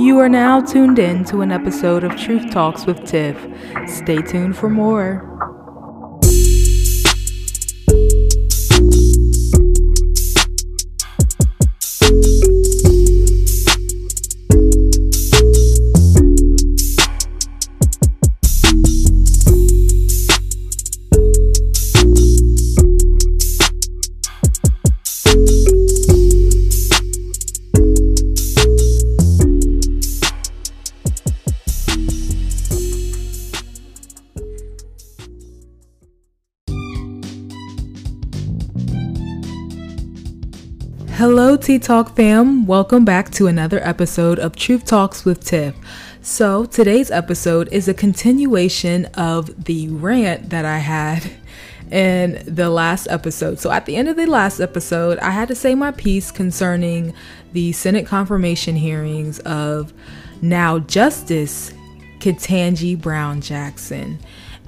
[0.00, 3.36] You are now tuned in to an episode of Truth Talks with Tiff.
[3.86, 5.29] Stay tuned for more.
[41.78, 42.66] Talk fam.
[42.66, 45.76] Welcome back to another episode of Truth Talks with Tiff.
[46.20, 51.30] So, today's episode is a continuation of the rant that I had
[51.92, 53.60] in the last episode.
[53.60, 57.14] So, at the end of the last episode, I had to say my piece concerning
[57.52, 59.92] the Senate confirmation hearings of
[60.42, 61.72] now Justice
[62.18, 64.18] Ketanji Brown Jackson.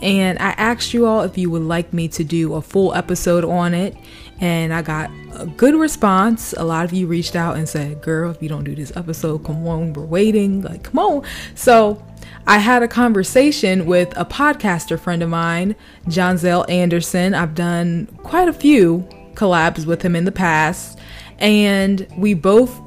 [0.00, 3.44] And I asked you all if you would like me to do a full episode
[3.44, 3.96] on it
[4.42, 6.52] and I got a good response.
[6.58, 9.44] A lot of you reached out and said, Girl, if you don't do this episode,
[9.44, 10.62] come on, we're waiting.
[10.62, 11.24] Like, come on.
[11.54, 12.04] So
[12.44, 15.76] I had a conversation with a podcaster friend of mine,
[16.06, 17.34] Johnzelle Anderson.
[17.34, 20.98] I've done quite a few collabs with him in the past,
[21.38, 22.80] and we both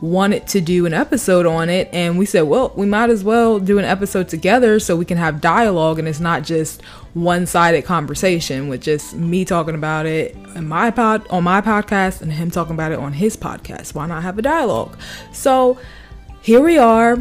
[0.00, 3.60] wanted to do an episode on it and we said well we might as well
[3.60, 6.80] do an episode together so we can have dialogue and it's not just
[7.14, 12.32] one-sided conversation with just me talking about it in my pod on my podcast and
[12.32, 14.96] him talking about it on his podcast why not have a dialogue
[15.32, 15.78] so
[16.42, 17.16] here we are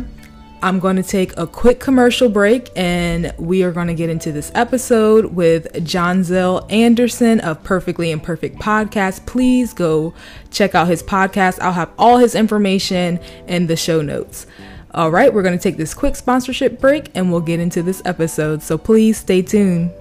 [0.61, 4.33] I'm going to take a quick commercial break and we are going to get into
[4.33, 9.25] this episode with Johnzelle Anderson of Perfectly Imperfect Podcast.
[9.25, 10.13] Please go
[10.51, 11.59] check out his podcast.
[11.61, 14.47] I'll have all his information in the show notes.
[14.91, 18.01] All right, we're going to take this quick sponsorship break and we'll get into this
[18.05, 18.63] episode.
[18.63, 19.91] So please stay tuned.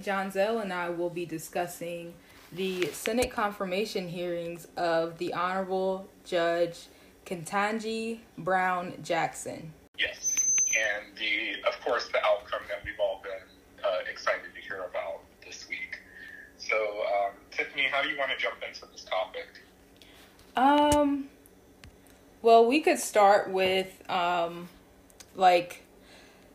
[0.00, 2.14] Johnzelle and I will be discussing
[2.52, 6.86] the Senate confirmation hearings of the Honorable Judge
[7.24, 9.72] Ketanji Brown Jackson.
[9.98, 14.84] Yes, and the of course the outcome that we've all been uh, excited to hear
[14.90, 16.00] about this week.
[16.58, 19.46] So, um, Tiffany, how do you want to jump into this topic?
[20.56, 21.28] Um,
[22.40, 24.68] well, we could start with um,
[25.34, 25.82] like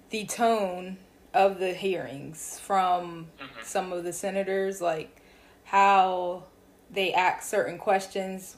[0.09, 0.97] the tone
[1.33, 3.63] of the hearings from mm-hmm.
[3.63, 5.21] some of the senators, like
[5.65, 6.43] how
[6.89, 8.57] they ask certain questions,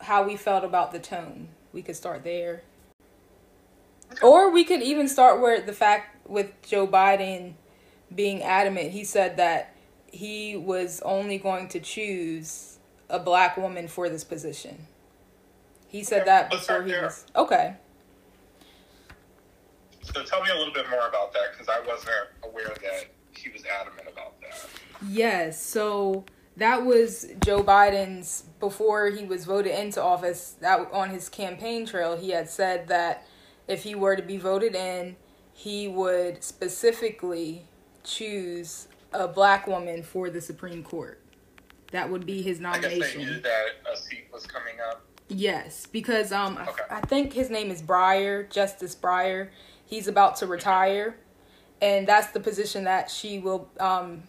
[0.00, 1.48] how we felt about the tone.
[1.72, 2.62] We could start there.
[4.22, 7.54] Or we could even start where the fact with Joe Biden
[8.14, 9.74] being adamant, he said that
[10.06, 12.73] he was only going to choose
[13.08, 14.86] a black woman for this position.
[15.88, 17.02] He said okay, that before he there.
[17.02, 17.76] was okay.
[20.02, 22.10] So tell me a little bit more about that because I wasn't
[22.42, 23.06] aware that
[23.36, 24.66] he was adamant about that.
[25.08, 25.62] Yes.
[25.62, 26.24] So
[26.56, 30.56] that was Joe Biden's before he was voted into office.
[30.60, 33.26] That on his campaign trail, he had said that
[33.66, 35.16] if he were to be voted in,
[35.52, 37.66] he would specifically
[38.02, 41.20] choose a black woman for the Supreme Court.
[41.94, 42.90] That would be his nomination.
[42.90, 45.04] I guess they knew that a seat was coming up.
[45.28, 46.82] Yes, because um, okay.
[46.90, 49.50] I, I think his name is Breyer, Justice Breyer.
[49.86, 51.14] He's about to retire,
[51.80, 54.24] and that's the position that she will um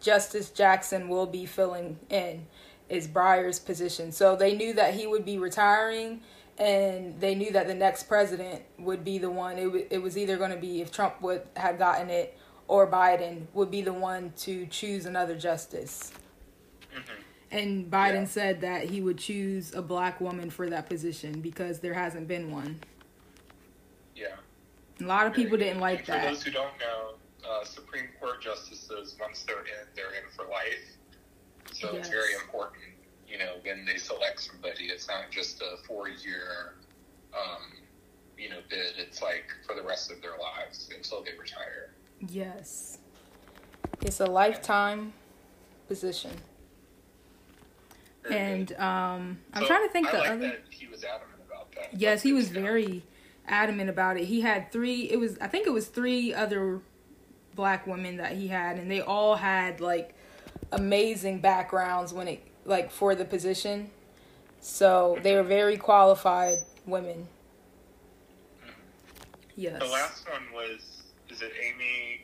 [0.00, 2.46] Justice Jackson will be filling in
[2.88, 4.10] is Breyer's position.
[4.10, 6.22] So they knew that he would be retiring
[6.56, 10.16] and they knew that the next president would be the one it, w- it was
[10.16, 13.92] either going to be if Trump would had gotten it or Biden would be the
[13.92, 16.10] one to choose another justice.
[16.96, 17.22] Mm-hmm.
[17.52, 18.24] And Biden yeah.
[18.24, 22.50] said that he would choose a black woman for that position because there hasn't been
[22.50, 22.80] one.
[24.16, 24.34] Yeah.
[25.00, 26.24] A lot of people didn't like that.
[26.24, 27.14] For those who don't know,
[27.48, 30.96] uh, Supreme Court justices, once they're in, they're in for life.
[31.72, 32.00] So yes.
[32.00, 32.82] it's very important,
[33.28, 36.74] you know, when they select somebody, it's not just a four year,
[37.34, 37.62] um,
[38.38, 38.94] you know, bid.
[38.98, 41.90] It's like for the rest of their lives until they retire.
[42.28, 42.98] Yes.
[44.02, 45.12] It's a lifetime
[45.88, 46.30] position.
[48.30, 50.58] And um, I'm so trying to think I the like other.
[50.70, 51.90] he was adamant about that.
[51.98, 53.02] Yes, he was very
[53.46, 54.24] adamant about it.
[54.24, 55.02] He had three.
[55.10, 56.80] It was I think it was three other
[57.54, 60.14] black women that he had and they all had like
[60.72, 63.90] amazing backgrounds when it like for the position.
[64.60, 67.28] So they were very qualified women.
[69.54, 69.80] Yes.
[69.80, 70.80] The last one was
[71.30, 72.20] is it Amy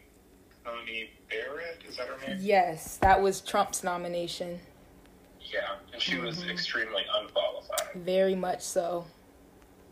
[0.65, 1.83] Coney Barrett?
[1.89, 2.39] Is that her name?
[2.41, 4.61] Yes, that was Trump's nomination.
[5.53, 6.27] Yeah, and she mm-hmm.
[6.27, 7.95] was extremely unqualified.
[7.95, 9.07] Very much so.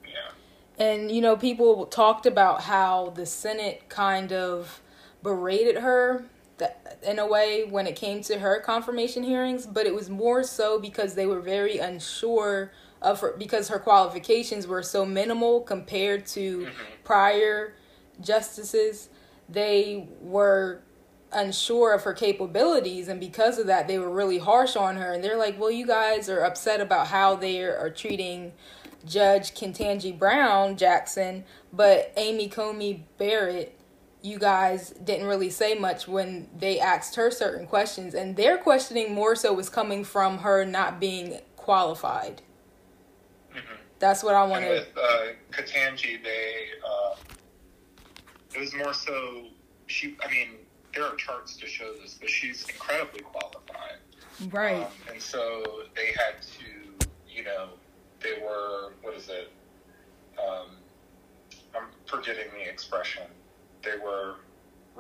[0.05, 0.85] Yeah.
[0.85, 4.81] And you know, people talked about how the Senate kind of
[5.23, 6.25] berated her
[6.61, 10.43] that in a way when it came to her confirmation hearings, but it was more
[10.43, 12.73] so because they were very unsure
[13.03, 16.71] of her because her qualifications were so minimal compared to mm-hmm.
[17.05, 17.75] prior
[18.21, 19.09] justices.
[19.49, 20.83] They were
[21.33, 25.13] unsure of her capabilities and because of that they were really harsh on her.
[25.13, 28.53] And they're like well you guys are upset about how they are treating
[29.05, 33.77] judge Ketanji Brown Jackson but Amy Coney Barrett
[34.23, 38.15] you guys didn't really say much when they asked her certain questions.
[38.15, 42.43] And their questioning more so was coming from her not being qualified.
[43.51, 43.75] Mm-hmm.
[43.99, 47.17] that's what i want to with uh, Ketanji they uh,
[48.55, 49.47] it was more so
[49.89, 50.51] she i mean
[50.95, 53.99] there are charts to show this but she's incredibly qualified
[54.53, 55.63] right um, and so
[55.95, 57.69] they had to you know
[58.21, 59.53] they were what is it
[60.39, 60.69] um,
[61.77, 63.23] i'm forgetting the expression
[63.83, 64.37] they were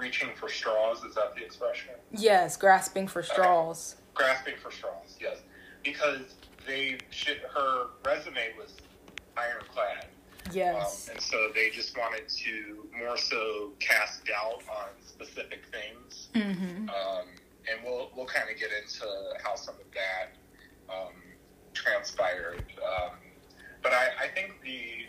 [0.00, 1.04] reaching for straws.
[1.04, 1.90] Is that the expression?
[2.12, 3.96] Yes, grasping for straws.
[3.98, 4.26] Okay.
[4.26, 5.16] Grasping for straws.
[5.20, 5.38] Yes,
[5.84, 6.34] because
[6.66, 8.76] they should, her resume was
[9.37, 10.06] ironclad.
[10.55, 11.08] Yes.
[11.08, 16.29] Um, and so they just wanted to more so cast doubt on specific things.
[16.35, 16.88] Mm-hmm.
[16.88, 17.26] Um,
[17.70, 19.06] and we'll we'll kind of get into
[19.43, 21.14] how some of that um,
[21.75, 22.64] transpired.
[22.79, 23.12] Um,
[23.82, 25.06] but I, I think the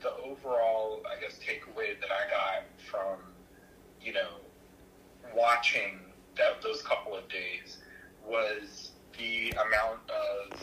[0.00, 3.18] the overall, I guess, takeaway that I got from,
[4.00, 4.28] you know,
[5.34, 6.00] watching
[6.36, 7.78] that those couple of days
[8.26, 10.62] was the amount of.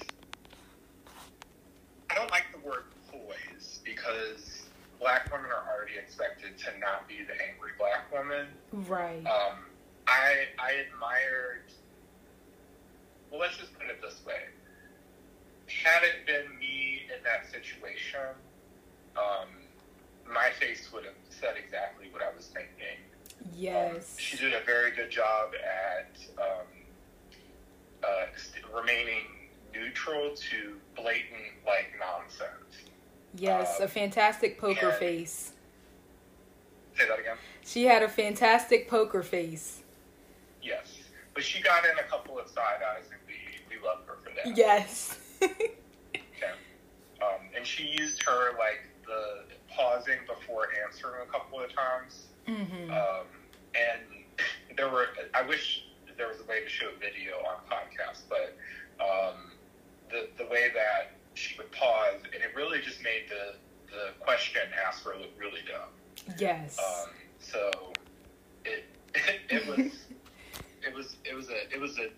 [2.10, 4.64] I don't like the word poise because
[5.04, 8.48] black women are already expected to not be the angry black woman.
[8.72, 9.20] Right.
[9.28, 9.60] Um,
[10.08, 11.68] I I admired.
[13.30, 14.48] Well, let's just put it this way.
[15.68, 18.32] Had it been me in that situation,
[19.18, 19.50] um,
[20.32, 23.04] my face would have said exactly what I was thinking.
[23.56, 23.96] Yes.
[23.96, 26.68] Um, she did a very good job at um,
[28.04, 32.73] uh, remaining neutral to blatant like nonsense.
[33.36, 35.54] Yes, um, a fantastic poker face.
[36.98, 37.38] Say that again.
[37.66, 39.82] She had a fantastic poker face.
[40.62, 41.00] Yes,
[41.34, 44.32] but she got in a couple of side eyes, and we we love her for
[44.36, 44.56] that.
[44.56, 45.18] Yes.
[45.44, 45.74] okay.
[47.22, 52.28] Um, and she used her like the pausing before answering a couple of times.
[52.48, 52.92] Mm-hmm.
[52.92, 53.26] Um,
[53.76, 54.02] and
[54.78, 55.86] there were, I wish
[56.18, 58.58] there was a way to show a video on podcast, but
[59.04, 59.52] um,
[60.10, 63.56] the the way that she would pause, and it really just made the
[63.92, 66.36] the question asked her look really dumb.
[66.40, 66.80] Yes.
[66.80, 67.10] Um,
[67.40, 67.94] so
[68.66, 69.92] it it, it was
[70.86, 72.10] it was it was a it was a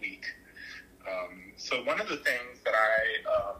[0.00, 0.24] week.
[1.06, 3.56] Um, so one of the things that I um,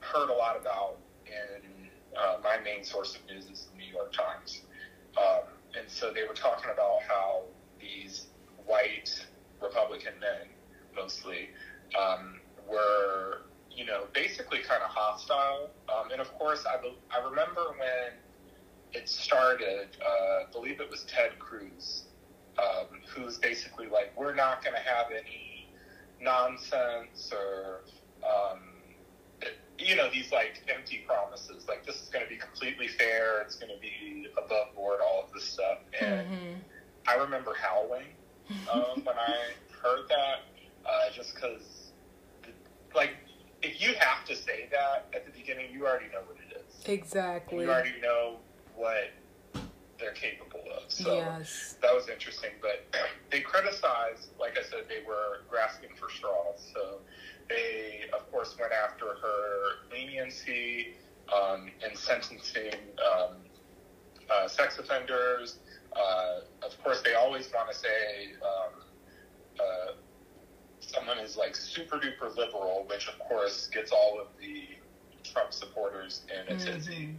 [0.00, 0.96] heard a lot about
[1.26, 4.62] in uh, my main source of news is the New York Times.
[5.16, 5.44] Um,
[5.78, 7.42] and so they were talking about how
[7.80, 8.26] these
[8.66, 9.26] white
[9.60, 10.48] Republican men,
[10.94, 11.50] mostly,
[11.98, 12.37] um,
[12.68, 15.70] were, you know, basically kind of hostile.
[15.88, 16.76] Um, and of course, I,
[17.16, 18.12] I remember when
[18.92, 22.04] it started, uh, I believe it was Ted Cruz,
[22.58, 25.68] um, who's basically like, we're not going to have any
[26.20, 27.82] nonsense or
[28.24, 28.78] um,
[29.78, 31.66] you know, these like empty promises.
[31.68, 33.40] Like this is going to be completely fair.
[33.42, 35.00] It's going to be above board.
[35.00, 35.78] All of this stuff.
[36.00, 36.54] And mm-hmm.
[37.06, 38.06] I remember howling
[38.72, 39.34] um, when I
[39.82, 40.40] heard that,
[40.84, 41.87] uh, just because,
[42.94, 43.10] like,
[43.62, 46.86] if you have to say that at the beginning, you already know what it is.
[46.86, 47.64] Exactly.
[47.64, 48.36] You already know
[48.76, 49.10] what
[49.98, 50.84] they're capable of.
[50.88, 51.76] So yes.
[51.82, 52.50] that was interesting.
[52.62, 52.86] But
[53.30, 56.70] they criticized, like I said, they were grasping for straws.
[56.72, 57.00] So
[57.48, 60.94] they, of course, went after her leniency
[61.34, 62.74] um, in sentencing
[63.14, 63.36] um,
[64.30, 65.58] uh, sex offenders.
[65.94, 68.82] Uh, of course, they always want to say um,
[69.58, 69.92] uh,
[70.88, 74.64] someone is like super duper liberal, which of course gets all of the
[75.22, 77.14] Trump supporters in a tizzy.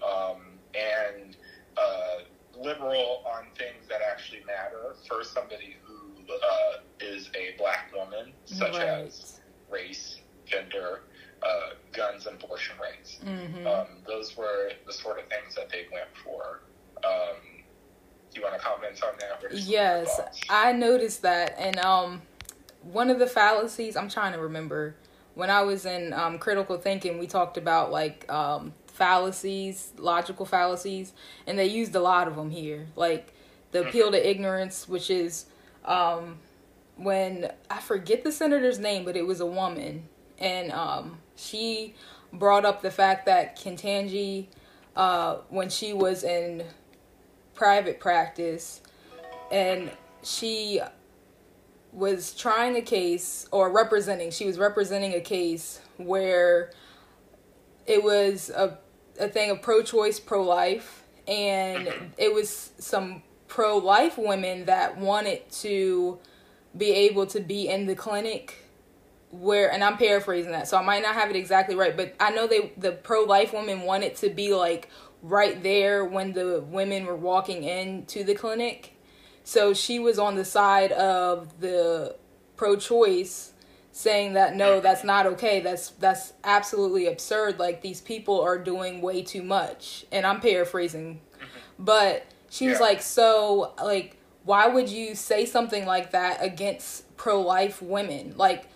[0.00, 0.04] Mm-hmm.
[0.04, 0.42] Um,
[0.74, 1.36] and
[1.76, 2.22] uh,
[2.56, 5.94] liberal on things that actually matter for somebody who
[6.32, 8.82] uh, is a black woman, such right.
[8.82, 11.02] as race, gender,
[11.42, 13.18] uh, guns, and abortion rights.
[13.24, 13.66] Mm-hmm.
[13.66, 16.60] Um, those were the sort of things that they went for.
[17.04, 17.36] Um,
[18.30, 19.52] do you want to comment on that?
[19.52, 20.20] Yes,
[20.50, 22.22] I noticed that, and um,
[22.82, 24.94] one of the fallacies I'm trying to remember
[25.38, 31.12] when I was in um, critical thinking, we talked about like um, fallacies, logical fallacies,
[31.46, 33.32] and they used a lot of them here, like
[33.70, 34.14] the appeal mm-hmm.
[34.14, 35.46] to ignorance, which is
[35.84, 36.38] um,
[36.96, 40.08] when I forget the senator's name, but it was a woman,
[40.40, 41.94] and um, she
[42.32, 44.46] brought up the fact that Ketanji,
[44.96, 46.64] uh, when she was in
[47.54, 48.80] private practice,
[49.52, 49.92] and
[50.24, 50.80] she
[51.92, 56.70] was trying a case or representing, she was representing a case where
[57.86, 58.78] it was a
[59.20, 66.18] a thing of pro-choice, pro-life, and it was some pro-life women that wanted to
[66.76, 68.64] be able to be in the clinic
[69.30, 72.30] where and I'm paraphrasing that so I might not have it exactly right but I
[72.30, 74.88] know they the pro life women wanted to be like
[75.22, 78.94] right there when the women were walking into the clinic
[79.48, 82.14] so she was on the side of the
[82.56, 83.54] pro choice
[83.92, 85.60] saying that no that's not okay.
[85.60, 87.58] That's that's absolutely absurd.
[87.58, 90.04] Like these people are doing way too much.
[90.12, 91.22] And I'm paraphrasing.
[91.36, 91.46] Mm-hmm.
[91.78, 97.40] But she was like so like why would you say something like that against pro
[97.40, 98.34] life women?
[98.36, 98.66] Like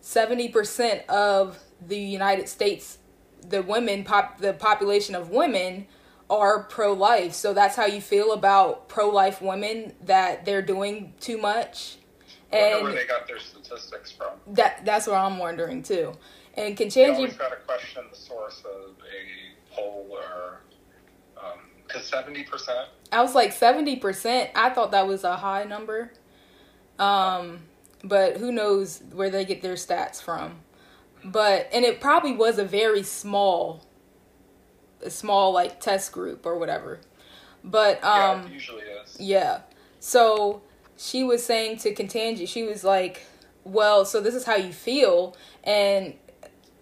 [0.00, 2.98] 70% of the United States,
[3.48, 5.88] the women pop the population of women
[6.30, 7.34] are pro life.
[7.34, 11.96] So that's how you feel about pro life women that they're doing too much.
[12.52, 14.32] And where they got their statistics from.
[14.54, 16.14] That that's what I'm wondering too.
[16.54, 17.10] And can change.
[17.18, 20.60] You always got to question the source of a poll or
[21.86, 22.88] because seventy percent.
[23.12, 24.50] I was like seventy percent.
[24.54, 26.12] I thought that was a high number.
[26.98, 27.60] Um,
[28.04, 30.60] but who knows where they get their stats from?
[31.24, 33.84] But and it probably was a very small,
[35.02, 37.00] a small like test group or whatever.
[37.62, 39.16] But um, yeah, usually is.
[39.18, 39.60] Yeah.
[39.98, 40.62] So
[40.96, 43.26] she was saying to Ketanji, she was like,
[43.64, 46.14] "Well, so this is how you feel," and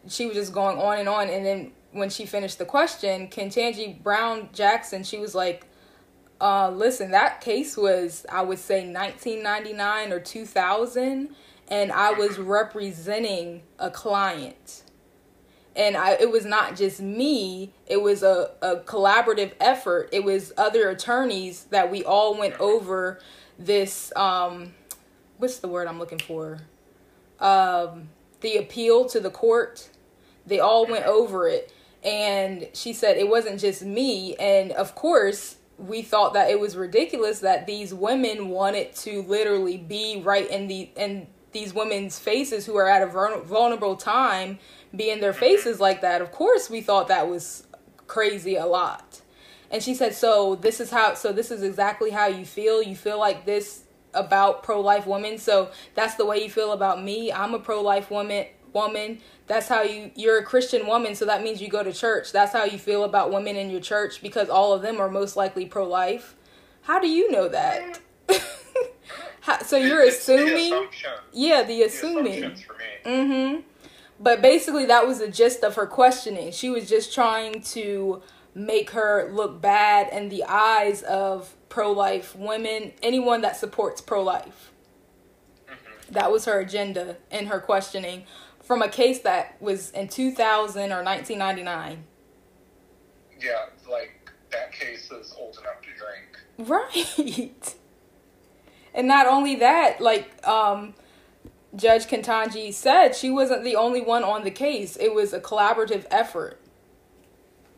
[0.09, 4.03] she was just going on and on, and then when she finished the question, Ketanji
[4.03, 5.67] Brown Jackson, she was like,
[6.41, 11.35] uh, listen, that case was, I would say, 1999 or 2000,
[11.69, 14.85] and I was representing a client.
[15.79, 20.11] And I, it was not just me, it was a, a collaborative effort.
[20.13, 23.21] It was other attorneys that we all went over
[23.59, 24.75] this, um,
[25.39, 26.59] what's the word I'm looking for?
[27.39, 28.09] Um,
[28.41, 29.89] the appeal to the court.
[30.47, 31.73] They all went over it
[32.05, 36.77] and she said it wasn't just me and of course we thought that it was
[36.77, 42.67] ridiculous that these women wanted to literally be right in the in these women's faces
[42.67, 44.59] who are at a vulnerable time
[44.95, 47.67] be in their faces like that of course we thought that was
[48.09, 49.21] crazy a lot.
[49.71, 52.83] And she said so this is how so this is exactly how you feel?
[52.83, 55.39] You feel like this about pro-life women?
[55.39, 57.31] So that's the way you feel about me?
[57.31, 59.21] I'm a pro-life woman woman.
[59.47, 62.33] That's how you you're a christian woman so that means you go to church.
[62.33, 65.37] That's how you feel about women in your church because all of them are most
[65.37, 66.35] likely pro-life.
[66.83, 68.01] How do you know that?
[69.41, 70.89] How, so you're assuming?
[71.33, 72.57] yeah the assuming.
[73.05, 73.61] mm-hmm
[74.21, 78.23] but basically that was the gist of her questioning she was just trying to
[78.55, 84.73] make her look bad in the eyes of pro-life women anyone that supports pro-life
[85.67, 86.13] mm-hmm.
[86.13, 88.25] that was her agenda in her questioning
[88.69, 92.05] from a case that was in 2000 or 1999.
[93.41, 93.53] Yeah,
[93.91, 96.69] like that case is old enough to drink.
[96.69, 97.75] Right.
[98.95, 100.95] And not only that, like um,
[101.77, 104.97] Judge Ketanji said, she wasn't the only one on the case.
[104.97, 106.61] It was a collaborative effort.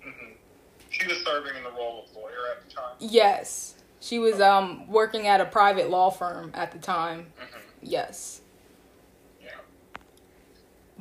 [0.07, 0.33] Mm-hmm.
[0.91, 2.95] She was serving in the role of lawyer at the time.
[2.99, 7.33] Yes, she was um, working at a private law firm at the time.
[7.41, 7.59] Mm-hmm.
[7.83, 8.43] Yes.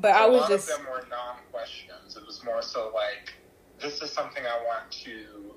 [0.01, 0.69] But so I was a lot just.
[0.69, 2.15] Of them were non-questions.
[2.15, 3.33] It was more so like,
[3.81, 5.53] this is something I want to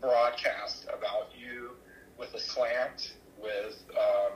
[0.00, 1.72] broadcast about you
[2.18, 3.14] with a slant.
[3.42, 4.32] With um,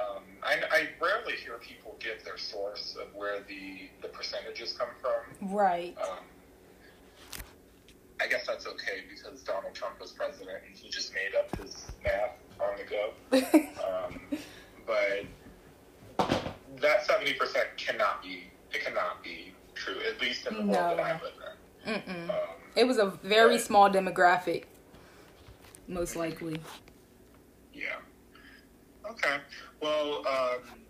[0.00, 4.88] um, I, I rarely hear people give their source of where the the percentages come
[5.00, 5.54] from.
[5.54, 5.96] Right.
[6.02, 6.18] Um,
[8.20, 11.86] I guess that's okay because Donald Trump was president and he just made up his
[12.04, 13.12] math on the go.
[13.86, 14.20] um,
[14.86, 15.26] but
[16.80, 18.44] that seventy percent cannot be.
[18.72, 19.98] It cannot be true.
[20.08, 20.78] At least in the no.
[20.78, 21.32] world that I live
[21.86, 22.30] in.
[22.30, 22.36] Um,
[22.74, 24.64] it was a very but, small demographic,
[25.88, 26.58] most likely.
[27.74, 27.96] Yeah.
[29.08, 29.36] Okay.
[29.80, 30.80] Well, um,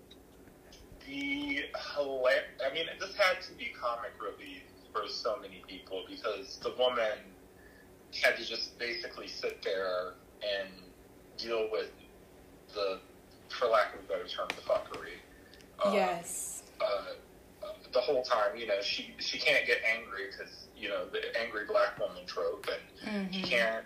[1.06, 1.64] the
[1.94, 7.18] I mean, this had to be comic relief for so many people because the woman
[8.22, 10.68] had to just basically sit there and
[11.38, 11.90] deal with
[12.74, 13.00] the,
[13.48, 15.16] for lack of a better term, the fuckery
[15.84, 16.62] um, yes.
[16.80, 21.20] Uh, the whole time, you know, she she can't get angry because you know the
[21.40, 23.32] angry black woman trope, and mm-hmm.
[23.32, 23.84] she can't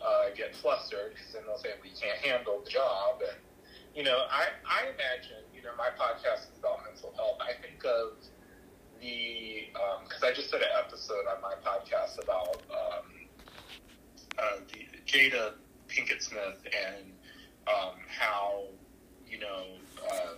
[0.00, 3.38] uh, get flustered because then they'll say we can't handle the job, and
[3.98, 7.38] you know, I, I imagine, you know, my podcast is about mental health.
[7.40, 8.12] I think of
[9.00, 9.66] the,
[10.04, 13.26] because um, I just did an episode on my podcast about um,
[14.38, 15.54] uh, the Jada
[15.88, 17.10] Pinkett Smith and
[17.66, 18.66] um, how,
[19.28, 19.64] you know,
[20.12, 20.34] uh,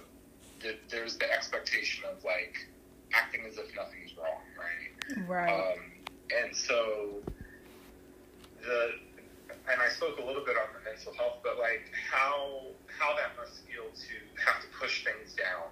[0.61, 2.67] the, there's the expectation of like
[3.12, 5.29] acting as if nothing's wrong, right?
[5.29, 5.73] Right.
[5.75, 5.81] Um,
[6.43, 7.17] and so
[8.62, 8.93] the
[9.69, 13.37] and I spoke a little bit on the mental health, but like how how that
[13.37, 15.69] must feel to have to push things down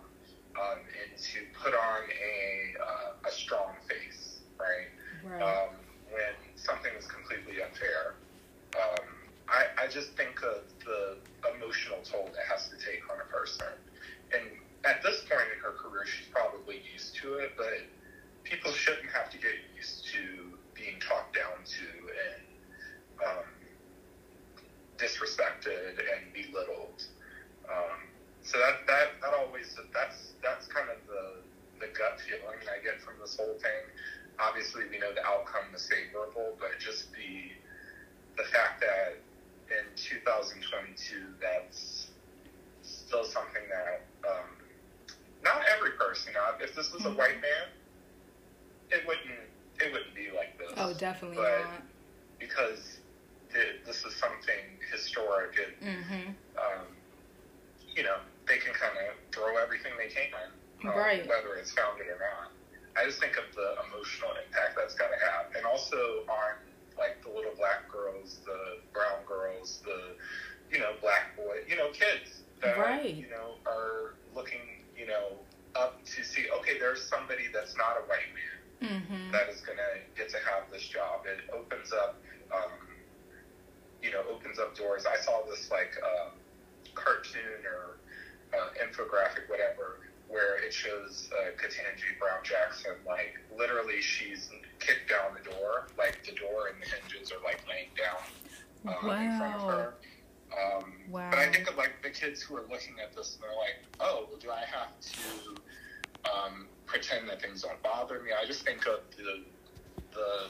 [0.57, 4.90] um, and to put on a uh, a strong face, right?
[5.25, 5.42] Right.
[5.42, 5.75] Um,
[6.11, 8.16] when something is completely unfair.
[8.76, 9.04] Um,
[9.49, 11.16] I, I just think of the
[11.57, 13.73] emotional toll that has to take on a person.
[14.33, 14.45] And
[14.85, 17.88] at this point in her career, she's probably used to it, but
[18.45, 22.45] people shouldn't have to get used to being talked down to and
[23.25, 23.45] um,
[24.98, 27.06] disrespected and belittled.
[27.70, 28.08] Um,
[28.42, 31.40] so that, that that always that's that's kind of the
[31.80, 33.84] the gut feeling I get from this whole thing.
[34.38, 37.52] Obviously, we know the outcome is favorable, but just the
[38.36, 39.18] the fact that
[39.68, 42.08] in 2022, that's
[42.82, 44.48] still something that um,
[45.42, 46.32] not every person.
[46.32, 47.18] Now, if this was a mm-hmm.
[47.18, 47.68] white man,
[48.90, 49.44] it wouldn't
[49.80, 50.72] it wouldn't be like this.
[50.76, 51.82] Oh, definitely but not.
[52.38, 52.97] Because
[53.52, 55.56] this is something historic.
[55.58, 56.30] It, mm-hmm.
[56.56, 56.86] um,
[57.94, 60.32] you know, they can kind of throw everything they can,
[60.84, 61.26] um, right?
[61.28, 62.52] Whether it's founded or not.
[62.96, 66.58] I just think of the emotional impact that's got to have, and also on
[66.98, 70.16] like the little black girls, the brown girls, the
[70.72, 73.14] you know black boy, you know kids that right.
[73.14, 75.38] you know are looking, you know,
[75.76, 79.32] up to see okay, there's somebody that's not a white man mm-hmm.
[79.32, 81.22] that is going to get to have this job.
[81.26, 82.20] It opens up.
[82.54, 82.88] Um,
[84.08, 85.04] you know, opens up doors.
[85.04, 86.30] I saw this like uh,
[86.94, 87.98] cartoon or
[88.56, 94.48] uh, infographic, whatever, where it shows uh, Ketanji Brown Jackson, like literally she's
[94.80, 99.06] kicked down the door, like the door and the hinges are like laying down um,
[99.06, 99.20] wow.
[99.20, 99.94] in front of her.
[100.48, 101.28] Um, wow.
[101.30, 103.85] But I think of like the kids who are looking at this and they're like,
[104.00, 108.30] oh, do I have to um, pretend that things don't bother me?
[108.33, 109.44] I just think of the
[110.14, 110.46] the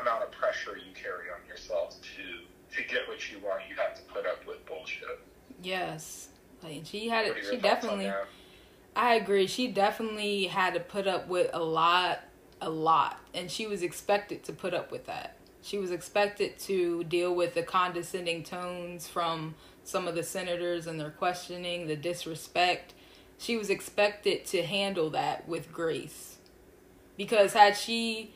[0.00, 3.62] amount of pressure you carry on yourself to to get what you want.
[3.68, 5.20] You have to put up with bullshit.
[5.62, 6.28] Yes,
[6.62, 7.36] like she had it.
[7.48, 8.12] She definitely.
[8.96, 9.46] I agree.
[9.46, 12.20] She definitely had to put up with a lot,
[12.60, 15.36] a lot, and she was expected to put up with that.
[15.62, 21.00] She was expected to deal with the condescending tones from some of the senators and
[21.00, 22.92] their questioning, the disrespect.
[23.38, 26.36] She was expected to handle that with grace.
[27.16, 28.32] Because had she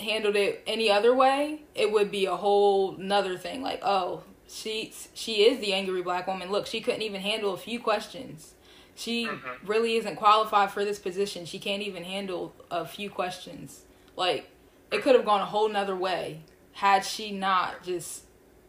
[0.00, 3.62] handled it any other way, it would be a whole nother thing.
[3.62, 6.50] Like, oh, she she is the angry black woman.
[6.50, 8.54] Look, she couldn't even handle a few questions.
[8.94, 9.66] She mm-hmm.
[9.66, 11.44] really isn't qualified for this position.
[11.44, 13.82] She can't even handle a few questions.
[14.16, 14.50] Like,
[14.90, 16.40] it could have gone a whole nother way
[16.72, 18.24] had she not just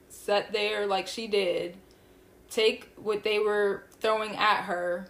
[0.09, 1.77] sat there like she did,
[2.49, 5.07] take what they were throwing at her,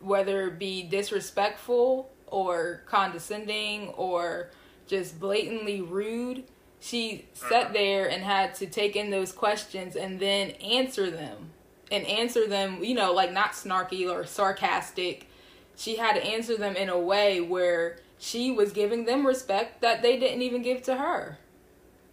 [0.00, 4.50] whether it be disrespectful or condescending or
[4.86, 6.44] just blatantly rude.
[6.80, 11.50] She sat there and had to take in those questions and then answer them.
[11.90, 15.28] And answer them, you know, like not snarky or sarcastic.
[15.76, 20.02] She had to answer them in a way where she was giving them respect that
[20.02, 21.38] they didn't even give to her.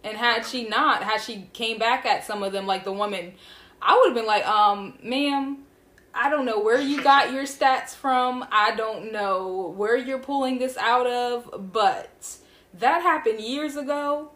[0.04, 3.32] And had she not, had she came back at some of them like the woman,
[3.80, 5.64] I would have been like, um, ma'am,
[6.14, 8.46] I don't know where you got your stats from.
[8.52, 12.36] I don't know where you're pulling this out of, but
[12.78, 14.30] that happened years ago.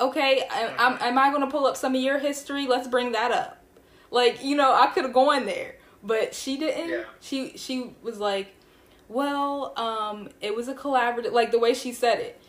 [0.00, 2.66] Okay, am, am I going to pull up some of your history?
[2.66, 3.62] Let's bring that up.
[4.10, 6.90] Like, you know, I could have gone there, but she didn't.
[6.90, 7.04] Yeah.
[7.20, 8.54] She she was like,
[9.08, 12.40] "Well, um it was a collaborative like the way she said it."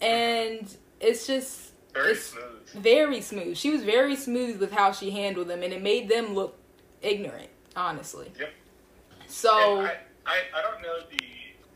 [0.00, 2.68] And it's just very it's smooth.
[2.74, 3.56] Very smooth.
[3.56, 6.56] She was very smooth with how she handled them and it made them look
[7.02, 8.32] ignorant, honestly.
[8.38, 8.52] Yep.
[9.26, 11.24] So I, I I don't know the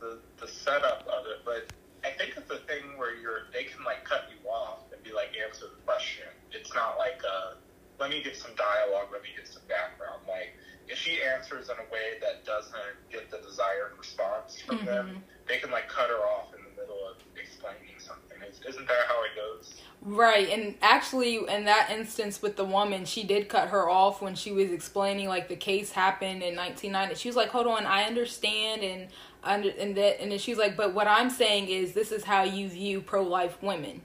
[0.00, 1.72] the the setup of it, but
[2.04, 5.12] I think it's a thing where you're they can like cut you off and be
[5.12, 6.28] like answer the question.
[6.52, 7.56] It's not like uh
[7.98, 10.20] let me get some dialogue, let me get some background.
[10.28, 10.52] Like
[10.86, 14.86] if she answers in a way that doesn't get the desired response from mm-hmm.
[14.86, 18.36] them, they can like cut her off in the middle of explaining something.
[18.68, 19.80] Isn't that how it goes?
[20.06, 24.34] Right, and actually, in that instance with the woman, she did cut her off when
[24.34, 27.14] she was explaining like the case happened in 1990.
[27.14, 29.08] She was like, "Hold on, I understand, and
[29.44, 32.42] under and that and then she's like, but what I'm saying is this is how
[32.42, 34.02] you view pro life women.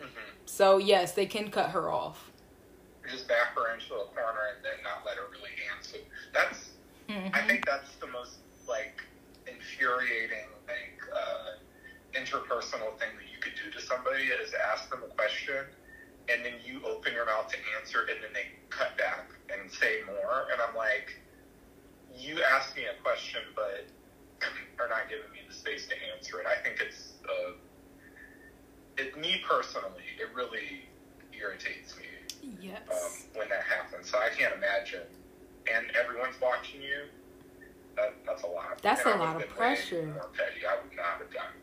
[0.00, 0.30] Mm-hmm.
[0.46, 2.30] So yes, they can cut her off.
[3.08, 5.98] just back her into a corner and then not let her really answer.
[6.32, 6.70] That's
[7.08, 7.34] mm-hmm.
[7.34, 9.02] I think that's the most like
[9.46, 15.10] infuriating like uh, interpersonal thing that you could do to somebody is ask them a
[15.14, 15.66] question
[16.30, 20.00] and then you open your mouth to answer and then they cut back and say
[20.06, 21.18] more and I'm like
[22.14, 23.90] you asked me a question but
[24.82, 26.46] are not giving me the space to answer it.
[26.46, 27.52] I think it's uh,
[28.98, 30.88] it me personally, it really
[31.32, 32.04] irritates me.
[32.60, 32.82] Yes.
[32.90, 35.06] Um, when that happens, so I can't imagine.
[35.72, 37.06] And everyone's watching you.
[37.94, 38.80] That, that's a lot.
[38.82, 40.06] That's and a lot of pressure.
[40.14, 40.66] More petty.
[40.66, 41.54] I would not have done.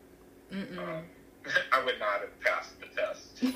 [0.53, 0.77] Mm.
[0.77, 1.03] Um,
[1.71, 3.55] I would not have passed the test.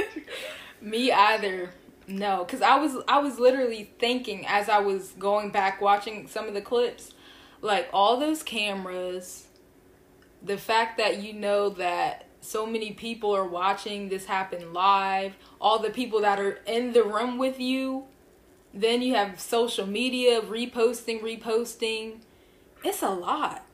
[0.80, 1.70] Me either.
[2.06, 6.46] No, because I was I was literally thinking as I was going back watching some
[6.46, 7.14] of the clips,
[7.62, 9.46] like all those cameras,
[10.42, 15.78] the fact that you know that so many people are watching this happen live, all
[15.78, 18.04] the people that are in the room with you.
[18.74, 22.18] Then you have social media reposting, reposting.
[22.82, 23.64] It's a lot.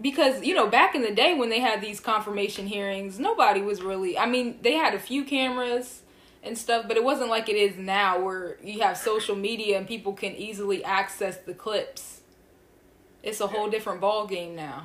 [0.00, 3.82] Because, you know, back in the day when they had these confirmation hearings, nobody was
[3.82, 6.02] really, I mean, they had a few cameras
[6.42, 9.88] and stuff, but it wasn't like it is now where you have social media and
[9.88, 12.20] people can easily access the clips.
[13.22, 14.84] It's a whole different ball game now.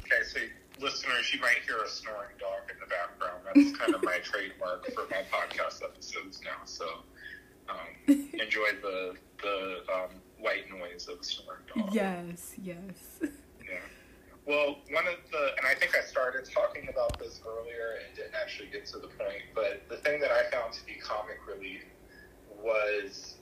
[0.00, 0.40] Okay, so
[0.80, 3.42] listeners, you might hear a snoring dog in the background.
[3.46, 6.58] That's kind of my trademark for my podcast episodes now.
[6.64, 6.86] So
[7.68, 7.76] um,
[8.32, 11.94] enjoy the the um, white noise of a snoring dog.
[11.94, 13.20] Yes, yes.
[14.44, 18.34] Well, one of the, and I think I started talking about this earlier and didn't
[18.34, 21.84] actually get to the point, but the thing that I found to be comic relief
[22.60, 23.36] was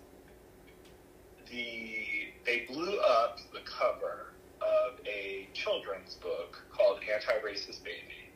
[1.51, 2.07] the
[2.45, 8.31] they blew up the cover of a children's book called Anti-Racist Baby,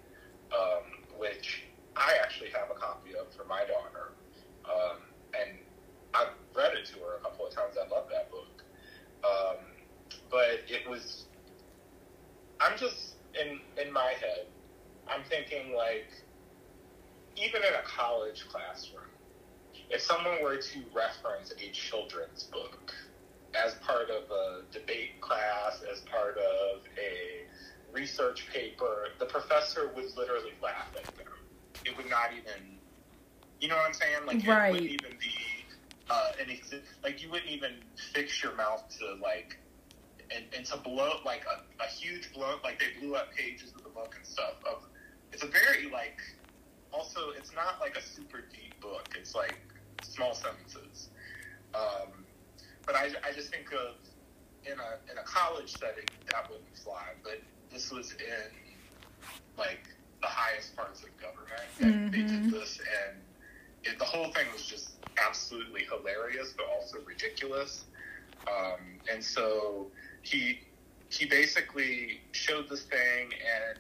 [0.53, 1.65] um, which
[1.97, 4.13] I actually have a copy of for my daughter,
[4.65, 4.99] um,
[5.39, 5.59] and
[6.15, 7.77] I've read it to her a couple of times.
[7.77, 8.65] I love that book,
[9.23, 9.57] um,
[10.31, 11.27] but it was.
[12.61, 14.47] I'm just in in my head.
[15.09, 16.09] I'm thinking like,
[17.37, 19.05] even in a college classroom,
[19.91, 22.93] if someone were to reference a children's book
[23.55, 30.07] as part of a debate class, as part of a research paper, the professor would
[30.17, 31.33] literally laugh at them.
[31.85, 32.79] It would not even,
[33.61, 34.27] you know what I'm saying?
[34.27, 34.69] Like, right.
[34.69, 35.35] it wouldn't even be
[36.11, 37.73] uh, an exi- like you wouldn't even
[38.13, 39.57] fix your mouth to like,
[40.35, 43.83] and, and to blow like a, a huge blow, like they blew up pages of
[43.83, 44.55] the book and stuff.
[44.67, 44.87] Of
[45.33, 46.21] it's a very like,
[46.93, 49.09] also it's not like a super deep book.
[49.19, 49.59] It's like
[50.03, 51.11] small sentences.
[51.75, 52.25] Um,
[52.87, 53.97] but I, I just think of
[54.65, 57.13] in a in a college setting that wouldn't fly.
[57.23, 57.41] But
[57.73, 58.51] this was in
[59.57, 59.89] like
[60.21, 62.11] the highest parts of government, and mm-hmm.
[62.11, 62.51] they did mm-hmm.
[62.51, 63.19] this, and
[63.85, 64.93] it, the whole thing was just
[65.25, 67.85] absolutely hilarious, but also ridiculous.
[68.47, 69.87] Um, and so
[70.25, 70.61] he
[71.11, 73.79] he basically showed this thing and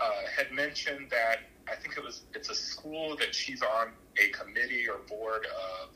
[0.00, 1.38] uh, had mentioned that
[1.70, 5.90] I think it was it's a school that she's on a committee or board of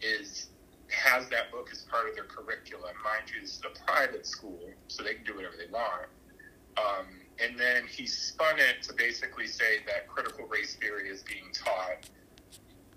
[0.00, 0.48] is
[0.88, 2.94] has that book as part of their curriculum.
[3.02, 6.06] Mind you, it's a private school, so they can do whatever they want.
[6.76, 7.06] Um,
[7.42, 12.08] and then he spun it to basically say that critical race theory is being taught,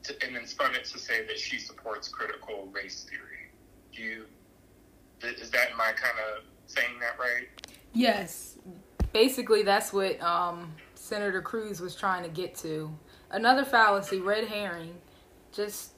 [0.04, 3.52] to, and then spun it to say that she supports critical race theory.
[3.94, 4.26] Do you?
[5.22, 7.48] Is that my kind of saying that right?
[7.94, 8.58] Yes.
[9.14, 12.94] Basically, that's what um, Senator Cruz was trying to get to.
[13.32, 14.96] Another fallacy, red herring.
[15.52, 15.92] Just,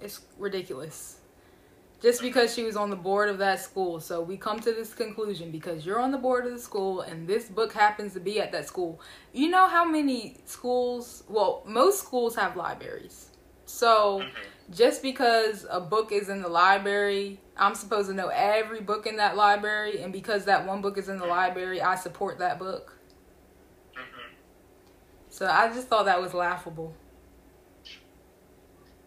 [0.00, 1.18] it's ridiculous
[2.02, 4.00] just because she was on the board of that school.
[4.00, 7.28] So we come to this conclusion because you're on the board of the school and
[7.28, 9.00] this book happens to be at that school.
[9.32, 13.30] You know how many schools, well, most schools have libraries.
[13.66, 14.30] So mm-hmm.
[14.72, 19.16] Just because a book is in the library, I'm supposed to know every book in
[19.16, 20.02] that library.
[20.02, 22.98] And because that one book is in the library, I support that book.
[23.92, 24.34] Mm-hmm.
[25.28, 26.94] So I just thought that was laughable.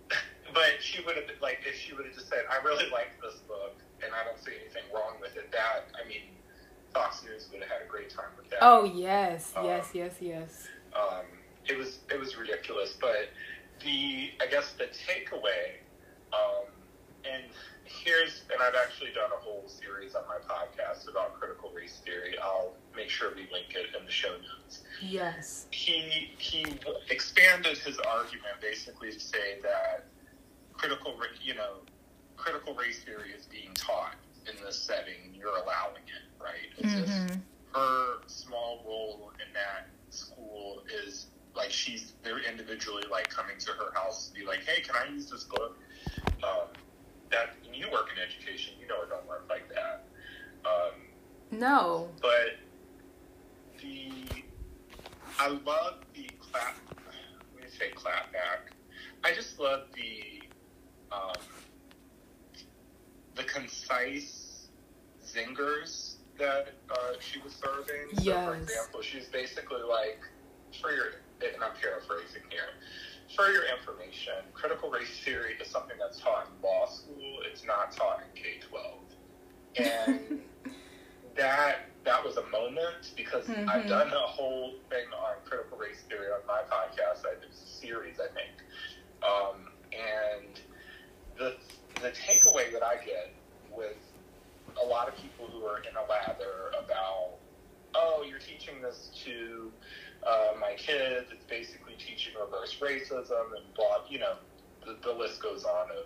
[0.54, 3.42] But she would have like if she would have just said, "I really like this
[3.42, 6.22] book and I don't see anything wrong with it." That I mean,
[6.94, 8.60] Fox News would have had a great time with that.
[8.62, 10.68] Oh yes, um, yes, yes, yes.
[10.96, 11.26] Um,
[11.68, 13.28] it was it was ridiculous, but
[13.84, 15.80] the I guess the takeaway,
[16.34, 16.66] um,
[17.24, 17.44] and
[17.84, 22.36] here's and I've actually done a whole series on my podcast about critical race theory.
[22.42, 24.82] I'll make sure we link it in the show notes.
[25.02, 25.68] Yes.
[25.72, 26.66] He he
[27.10, 30.06] expanded his argument basically to say that
[30.74, 31.78] critical, you know,
[32.38, 34.16] critical race theory is being taught
[34.48, 36.70] in this setting, you're allowing it, right?
[36.78, 37.28] It's mm-hmm.
[37.28, 37.40] just
[37.74, 43.94] her small role in that school is like she's they're individually like coming to her
[43.94, 45.78] house to be like, hey, can I use this book?
[46.44, 46.68] Um,
[47.32, 50.06] that you work in education, you know it don't work like that.
[50.66, 51.02] Um,
[51.52, 52.10] no.
[52.22, 52.58] But
[53.82, 54.12] the
[55.40, 56.76] I love the clap.
[57.56, 58.72] Let me say clap back.
[59.24, 60.42] I just love the
[61.12, 61.34] um,
[63.36, 64.68] the concise
[65.26, 68.08] zingers that uh, she was serving.
[68.14, 68.26] Yes.
[68.26, 70.20] So, for example, she's basically like,
[70.82, 71.06] for your,
[71.42, 72.70] and I'm paraphrasing here,
[73.36, 77.40] for your information, critical race theory is something that's taught in law school.
[77.52, 79.00] It's not taught in K 12.
[79.78, 80.42] And
[81.36, 83.68] that that was a moment because mm-hmm.
[83.68, 87.26] I've done a whole thing on critical race theory on my podcast.
[87.26, 88.54] I did a series, I think.
[89.24, 90.60] Um, and
[91.38, 91.56] the
[92.02, 93.34] the takeaway that I get
[93.76, 93.98] with
[94.82, 97.36] a lot of people who are in a lather about,
[97.96, 99.72] oh, you're teaching this to
[100.26, 101.28] uh, my kids.
[101.32, 104.04] It's basically teaching reverse racism and blah.
[104.10, 104.36] You know,
[104.86, 106.06] the, the list goes on of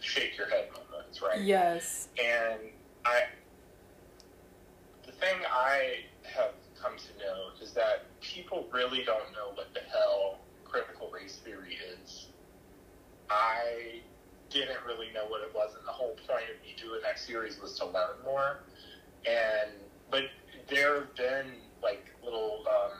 [0.00, 1.40] shake your head moments, right?
[1.40, 2.08] Yes.
[2.22, 2.60] And
[3.04, 3.22] I,
[5.04, 9.80] the thing I have come to know is that people really don't know what the
[9.80, 12.28] hell critical race theory is.
[13.30, 14.00] I
[14.50, 17.60] didn't really know what it was, and the whole point of me doing that series
[17.60, 18.60] was to learn more.
[19.26, 19.70] And
[20.10, 20.24] but
[20.68, 22.98] there have been like little um,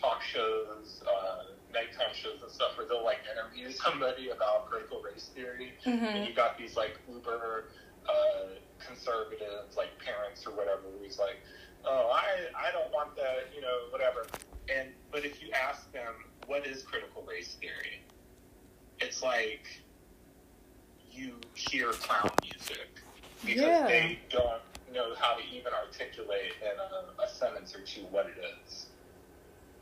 [0.00, 5.30] talk shows, uh, nighttime shows and stuff where they'll like interview somebody about critical race
[5.34, 6.04] theory, mm-hmm.
[6.04, 7.66] and you got these like uber
[8.08, 11.38] uh, conservatives, like parents or whatever, who's like,
[11.84, 12.24] oh, I
[12.56, 14.26] I don't want that, you know, whatever.
[14.74, 16.12] And but if you ask them
[16.46, 18.02] what is critical race theory,
[19.00, 19.66] it's like
[21.10, 22.88] you hear clown music
[23.44, 23.86] because yeah.
[23.86, 24.60] they don't
[24.94, 28.86] know how to even articulate in a, a sentence or two what it is.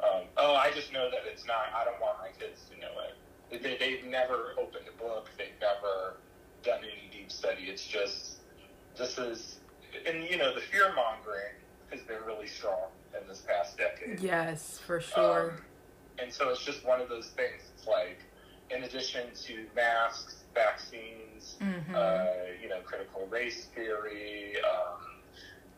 [0.02, 1.66] Um, oh, I just know that it's not.
[1.76, 3.62] I don't want my kids to know it.
[3.62, 5.28] They, they've never opened a book.
[5.38, 6.16] They've never
[6.64, 7.64] done any deep study.
[7.64, 8.38] It's just
[8.96, 9.60] this is,
[10.06, 11.54] and you know, the fear mongering
[11.90, 12.88] has been really strong
[13.20, 14.20] in this past decade.
[14.20, 15.50] Yes, for sure.
[15.50, 15.56] Um,
[16.18, 17.62] and so it's just one of those things.
[17.76, 18.18] It's like,
[18.70, 21.94] in addition to masks, vaccines, mm-hmm.
[21.94, 22.24] uh,
[22.62, 25.00] you know, critical race theory, um,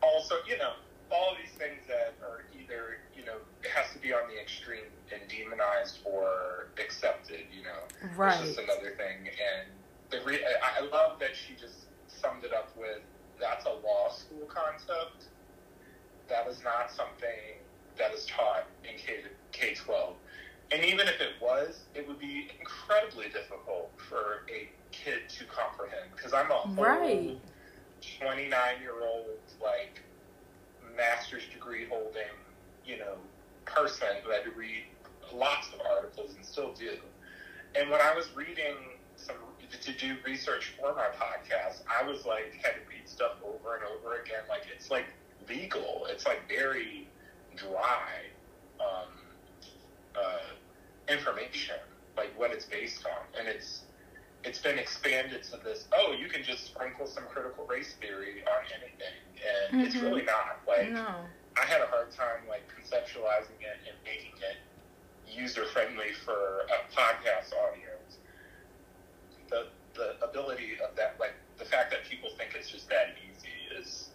[0.01, 0.73] also, you know,
[1.11, 3.37] all of these things that are either, you know,
[3.73, 8.09] has to be on the extreme and demonized or accepted, you know.
[8.15, 8.33] Right.
[8.39, 9.29] It's just another thing.
[9.29, 9.69] And
[10.09, 13.01] the re- I love that she just summed it up with
[13.39, 15.25] that's a law school concept.
[16.27, 17.59] That is not something
[17.97, 20.15] that is taught in K K twelve.
[20.71, 26.09] And even if it was, it would be incredibly difficult for a kid to comprehend
[26.15, 26.75] because I'm a whole
[28.19, 28.51] 29
[28.81, 30.01] year old like
[30.95, 32.23] master's degree holding,
[32.85, 33.15] you know,
[33.65, 34.83] person who had to read
[35.33, 36.97] lots of articles and still do.
[37.75, 38.75] And when I was reading
[39.15, 39.35] some
[39.81, 43.83] to do research for my podcast, I was like had to read stuff over and
[43.83, 44.41] over again.
[44.49, 45.05] Like it's like
[45.47, 46.07] legal.
[46.09, 47.07] It's like very
[47.55, 48.09] dry.
[48.79, 49.09] Um,
[50.19, 51.75] uh, information,
[52.17, 53.81] like what it's based on, and it's
[54.43, 55.87] it's been expanded to this.
[55.93, 59.87] Oh, you can just sprinkle some critical race theory on anything, and mm-hmm.
[59.87, 60.61] it's really not.
[60.67, 61.15] Like no.
[61.57, 64.57] I had a hard time like conceptualizing it and making it
[65.27, 68.19] user friendly for a podcast audience.
[69.49, 73.79] The the ability of that, like the fact that people think it's just that easy,
[73.79, 74.09] is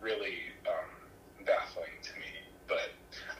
[0.00, 2.26] really um, baffling to me.
[2.66, 2.90] But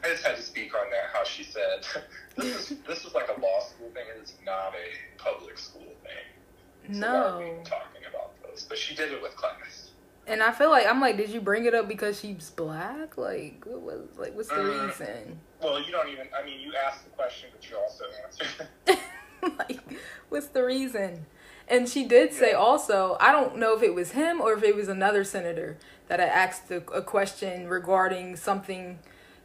[0.04, 1.10] I just had to speak on that.
[1.12, 1.86] How she said
[2.36, 4.04] this is this is like a law school thing.
[4.20, 6.94] It's not a public school thing.
[6.94, 7.60] So no.
[7.64, 9.90] talking about those, but she did it with class.
[10.26, 13.16] And I feel like I'm like, did you bring it up because she's black?
[13.16, 14.88] Like, what was like, what's the mm.
[14.88, 15.40] reason?
[15.60, 16.28] Well, you don't even.
[16.36, 18.68] I mean, you asked the question, but you also answered.
[19.58, 19.80] like,
[20.28, 21.26] what's the reason?
[21.68, 22.56] And she did say yeah.
[22.56, 26.20] also, I don't know if it was him or if it was another senator that
[26.20, 28.98] I asked a, a question regarding something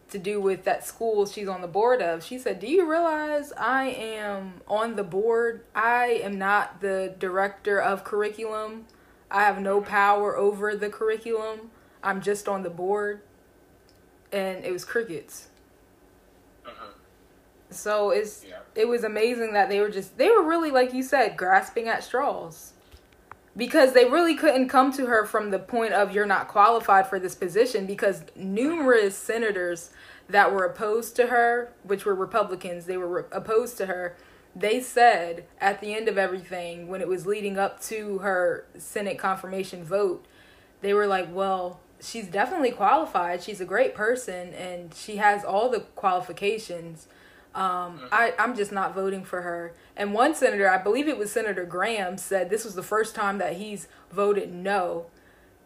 [0.09, 2.23] to do with that school she's on the board of.
[2.23, 5.63] She said, Do you realize I am on the board?
[5.75, 8.85] I am not the director of curriculum.
[9.29, 11.71] I have no power over the curriculum.
[12.01, 13.21] I'm just on the board.
[14.31, 15.49] And it was crickets.
[16.65, 16.91] Uh-huh.
[17.69, 18.59] So it's yeah.
[18.75, 22.03] it was amazing that they were just they were really like you said grasping at
[22.03, 22.73] straws
[23.57, 27.19] because they really couldn't come to her from the point of you're not qualified for
[27.19, 29.89] this position because numerous senators
[30.29, 34.15] that were opposed to her, which were Republicans, they were re- opposed to her.
[34.55, 39.17] They said at the end of everything, when it was leading up to her Senate
[39.17, 40.25] confirmation vote,
[40.81, 43.41] they were like, well, she's definitely qualified.
[43.41, 47.07] She's a great person and she has all the qualifications.
[47.57, 49.73] Um, I, I'm just not voting for her.
[49.95, 53.39] And one senator, I believe it was Senator Graham, said this was the first time
[53.39, 55.07] that he's voted no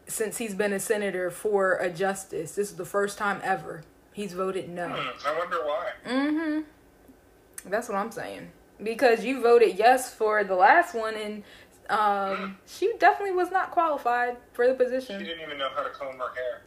[0.08, 2.56] since he's been a senator for a justice.
[2.56, 4.90] This is the first time ever he's voted no.
[4.90, 5.90] Hmm, I wonder why.
[6.08, 7.70] Mm-hmm.
[7.70, 8.52] That's what I'm saying.
[8.82, 11.44] Because you voted yes for the last one, and
[11.90, 15.20] um, she definitely was not qualified for the position.
[15.20, 16.62] She didn't even know how to comb her hair.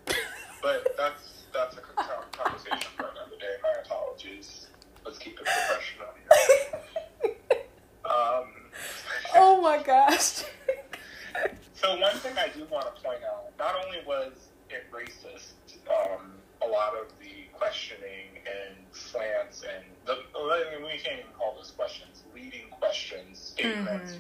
[0.62, 3.56] But that's that's a conversation for another day.
[3.62, 4.63] My apologies.
[5.05, 6.81] Let's keep it professional here.
[8.05, 8.45] Um,
[9.35, 10.45] Oh my gosh.
[11.75, 14.33] So one thing I do want to point out, not only was
[14.71, 15.53] it racist,
[15.90, 21.33] um, a lot of the questioning and slants and the, I mean, we can't even
[21.37, 24.17] call those questions, leading questions, statements,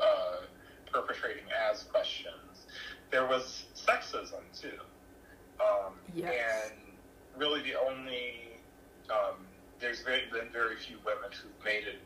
[0.00, 0.46] uh,
[0.92, 2.66] perpetrating as questions.
[3.12, 4.70] There was sexism too.
[5.60, 6.32] Um, Yes.
[6.72, 6.80] And
[7.36, 8.58] really the only,
[9.10, 9.36] um,
[9.78, 12.00] there's very, been very few women who've made it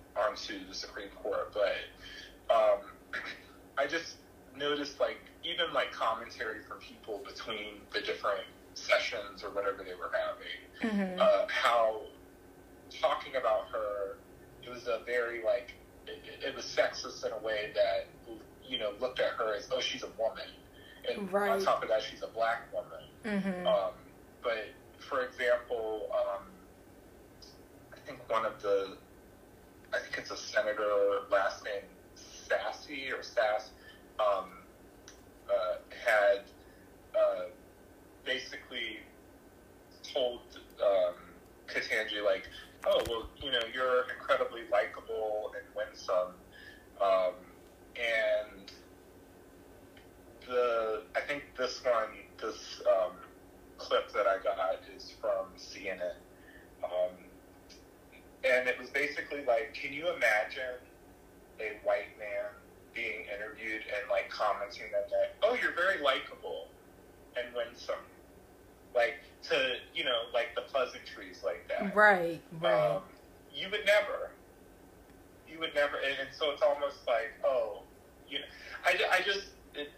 [0.51, 2.81] onto the Supreme Court, but um,
[3.79, 4.17] I just
[4.57, 10.11] noticed like even like commentary from people between the different sessions or whatever they were
[10.13, 11.21] having, Mm-hmm.
[11.21, 12.01] uh, how
[13.03, 14.17] talking about her,
[14.63, 15.75] it was a very like
[16.07, 18.09] it, it was sexist in a way that
[18.67, 20.49] you know looked at her as oh she's a woman,
[21.07, 21.51] and right.
[21.51, 23.05] on top of that she's a black woman.
[23.27, 23.67] Mm-hmm.
[23.67, 23.93] Um,
[24.43, 24.69] but
[25.07, 26.45] for example, um,
[27.93, 28.97] I think one of the,
[29.93, 31.83] I think it's a senator, last name
[32.15, 33.71] Sassy or Sass,
[34.21, 34.51] um,
[35.49, 36.43] uh, had
[37.19, 37.45] uh,
[38.25, 38.99] basically
[40.03, 40.41] told
[40.83, 41.15] um,
[41.67, 42.49] Ketanji like,
[42.87, 46.35] oh well, you know, you're incredibly likable and winsome,
[47.03, 47.35] um,
[47.97, 48.71] and
[50.47, 53.13] the I think this one, this um,
[53.79, 56.15] clip that I got is from CNN,
[56.85, 57.17] um,
[58.45, 60.81] and it was basically like, can you imagine
[61.61, 62.51] a white man
[62.95, 66.69] being interviewed and like commenting that, that oh, you're very likable
[67.37, 67.95] and winsome,
[68.95, 69.15] like
[69.49, 71.95] to you know like the pleasantries like that.
[71.95, 72.97] Right, right.
[72.97, 73.03] Um,
[73.55, 74.31] you would never.
[75.49, 77.83] You would never, and, and so it's almost like, oh,
[78.29, 78.45] you know,
[78.87, 79.91] I, I just, it,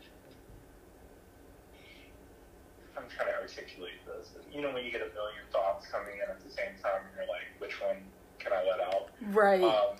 [2.97, 4.33] I'm trying to articulate this.
[4.51, 7.13] You know, when you get a million thoughts coming in at the same time, and
[7.15, 8.01] you're like, which one
[8.43, 9.11] can I let out?
[9.33, 9.63] right.
[9.63, 9.97] Um,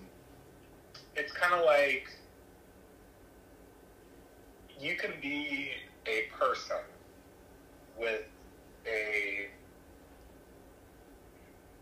[1.15, 2.09] it's kind of like
[4.81, 5.71] you can be
[6.07, 6.79] a person
[7.99, 8.23] with
[8.87, 9.49] a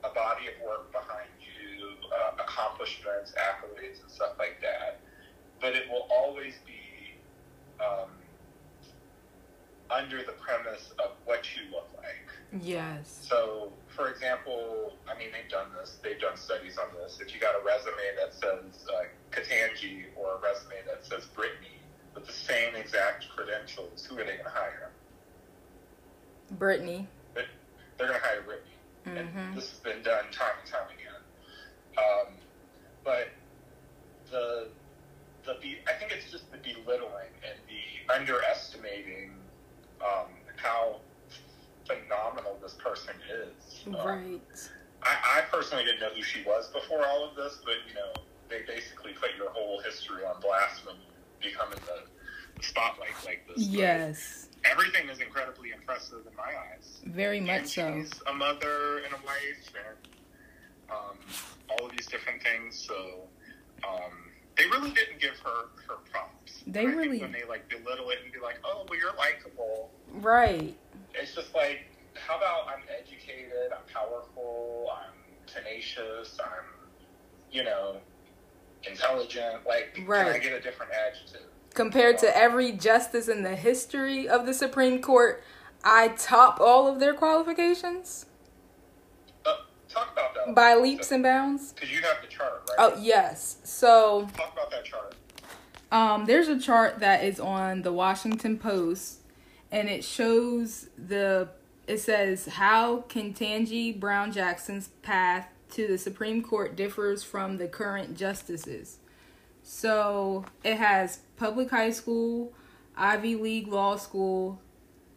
[0.03, 5.01] a body of work behind you, uh, accomplishments, accolades, and stuff like that,
[5.61, 7.15] but it will always be
[7.85, 8.09] um,
[9.91, 12.30] under the premise of what you look like.
[12.63, 13.27] Yes.
[13.29, 15.99] So, for example, I mean, they've done this.
[16.03, 17.21] They've done studies on this.
[17.21, 21.79] If you got a resume that says uh, Ketanji or a resume that says Brittany
[22.15, 24.91] with the same exact credentials, who are they going to hire?
[26.53, 27.07] Brittany.
[27.35, 28.67] They're going to hire Brittany.
[29.07, 29.39] Mm-hmm.
[29.39, 31.21] And this has been done time and time again.
[31.99, 32.35] Um,
[33.05, 33.29] but
[34.31, 34.69] the
[35.45, 39.33] the be, I think it's just the belittling and the underestimating
[40.01, 41.01] um, how
[41.87, 43.85] phenomenal this person is.
[43.89, 44.41] Um, Right.
[45.03, 48.13] I, I personally didn't know who she was before all of this, but you know,
[48.49, 52.03] they basically put your whole history on blast when you become in the,
[52.63, 53.65] spotlight like this.
[53.67, 54.49] But Yes.
[54.71, 57.01] everything is incredibly impressive in my eyes.
[57.07, 57.95] Very And much so.
[58.03, 59.97] she's a mother and a wife, and
[60.91, 61.17] um,
[61.71, 62.77] all of these different things.
[62.77, 63.23] So
[63.89, 64.13] um,
[64.59, 66.63] they really didn't give her her props.
[66.67, 69.91] They I really- when they like belittle it and be like, "Oh, well, you're likable,"
[70.13, 70.77] Right.
[71.15, 71.81] It's just like,
[72.15, 75.13] how about I'm educated, I'm powerful, I'm
[75.47, 76.65] tenacious, I'm,
[77.51, 77.97] you know,
[78.89, 79.67] intelligent.
[79.67, 80.43] Like, can I Right.
[80.43, 81.43] get a different adjective?
[81.75, 85.43] Compared to every justice in the history of the Supreme Court,
[85.85, 88.27] I top all of their qualifications
[89.47, 89.55] Uh,
[89.89, 91.73] talk about that by leaps and bounds.
[91.73, 92.77] Because you have the chart, right?
[92.79, 93.59] Oh, yes.
[93.65, 95.15] So, Talk about that chart.
[95.93, 99.20] Um, there's a chart that is on the Washington Post,
[99.71, 101.49] and it shows the.
[101.87, 108.17] It says how Ketanji Brown Jackson's path to the Supreme Court differs from the current
[108.17, 108.99] justices.
[109.63, 112.53] So it has public high school,
[112.97, 114.61] Ivy League law school,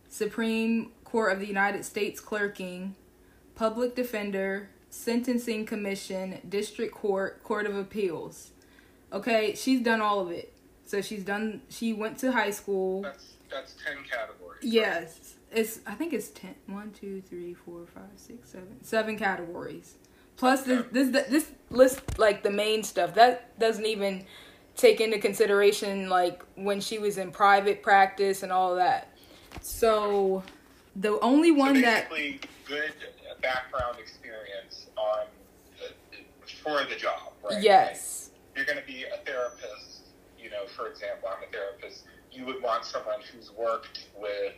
[0.09, 2.95] Supreme Court of the United States clerking,
[3.55, 8.51] public defender, sentencing commission, district court, court of appeals.
[9.11, 10.53] Okay, she's done all of it.
[10.85, 11.61] So she's done.
[11.69, 13.01] She went to high school.
[13.01, 14.42] That's that's ten categories.
[14.63, 15.79] Yes, it's.
[15.85, 16.55] I think it's ten.
[16.67, 18.83] One, two, three, four, five, six, seven.
[18.83, 19.95] Seven categories.
[20.37, 24.25] Plus, this this this list like the main stuff that doesn't even
[24.75, 29.15] take into consideration like when she was in private practice and all that.
[29.61, 30.43] So
[30.95, 32.93] the only one so that good
[33.41, 35.25] background experience on
[35.77, 35.93] the,
[36.63, 37.61] for the job, right?
[37.61, 38.31] Yes.
[38.31, 40.01] Like you're going to be a therapist.
[40.39, 42.05] You know, for example, I'm a therapist.
[42.33, 44.53] You would want someone who's worked with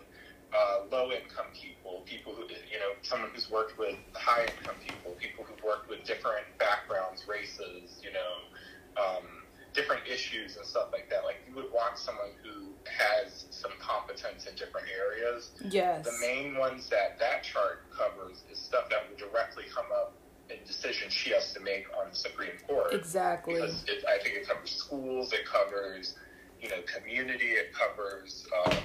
[0.53, 5.11] uh, low income people, people who, you know, someone who's worked with high income people,
[5.19, 9.26] people who've worked with different backgrounds, races, you know, um,
[9.73, 11.26] different issues and stuff like that.
[11.26, 15.51] Like you would want someone who has some competence in different areas.
[15.69, 16.05] Yes.
[16.05, 20.13] The main ones that that chart covers is stuff that would directly come up
[20.49, 22.93] in decisions she has to make on the Supreme Court.
[22.93, 23.55] Exactly.
[23.55, 26.15] Because it, I think it covers schools, it covers,
[26.66, 28.47] you know, community, it covers.
[28.66, 28.78] Um,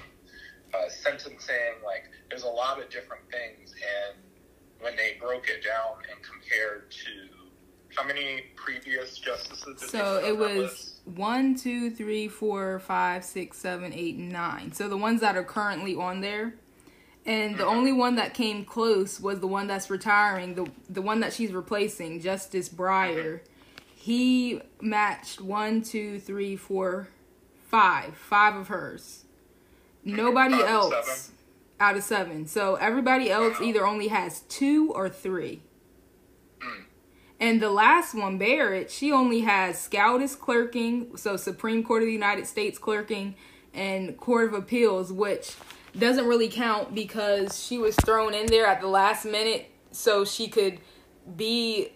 [0.74, 1.82] uh, sentencing.
[1.84, 3.72] Like, there's a lot of different things.
[3.72, 4.18] And
[4.80, 9.90] when they broke it down and compared to how many previous justices?
[9.90, 14.72] so it was one, two, three, four, five, six, seven, eight, nine.
[14.72, 16.54] So the ones that are currently on there.
[17.26, 17.76] And the mm-hmm.
[17.76, 21.52] only one that came close was the one that's retiring, the the one that she's
[21.52, 23.40] replacing, Justice Breyer.
[23.40, 23.44] Mm-hmm.
[23.94, 27.08] He matched one, two, three, four,
[27.70, 29.24] five, five of hers.
[30.04, 31.30] Nobody out else
[31.78, 32.46] out of seven.
[32.46, 35.62] So everybody else either only has two or three.
[36.60, 36.84] Mm.
[37.38, 42.12] And the last one, Barrett, she only has SCOTUS clerking, so Supreme Court of the
[42.12, 43.34] United States clerking,
[43.72, 45.54] and Court of Appeals, which
[45.98, 50.48] doesn't really count because she was thrown in there at the last minute so she
[50.48, 50.78] could
[51.36, 51.92] be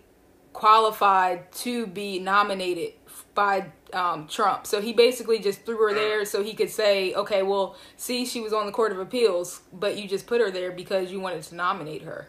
[0.52, 2.92] qualified to be nominated
[3.34, 4.66] by um, Trump.
[4.66, 8.40] So he basically just threw her there so he could say, okay, well, see, she
[8.40, 11.42] was on the Court of Appeals, but you just put her there because you wanted
[11.44, 12.28] to nominate her.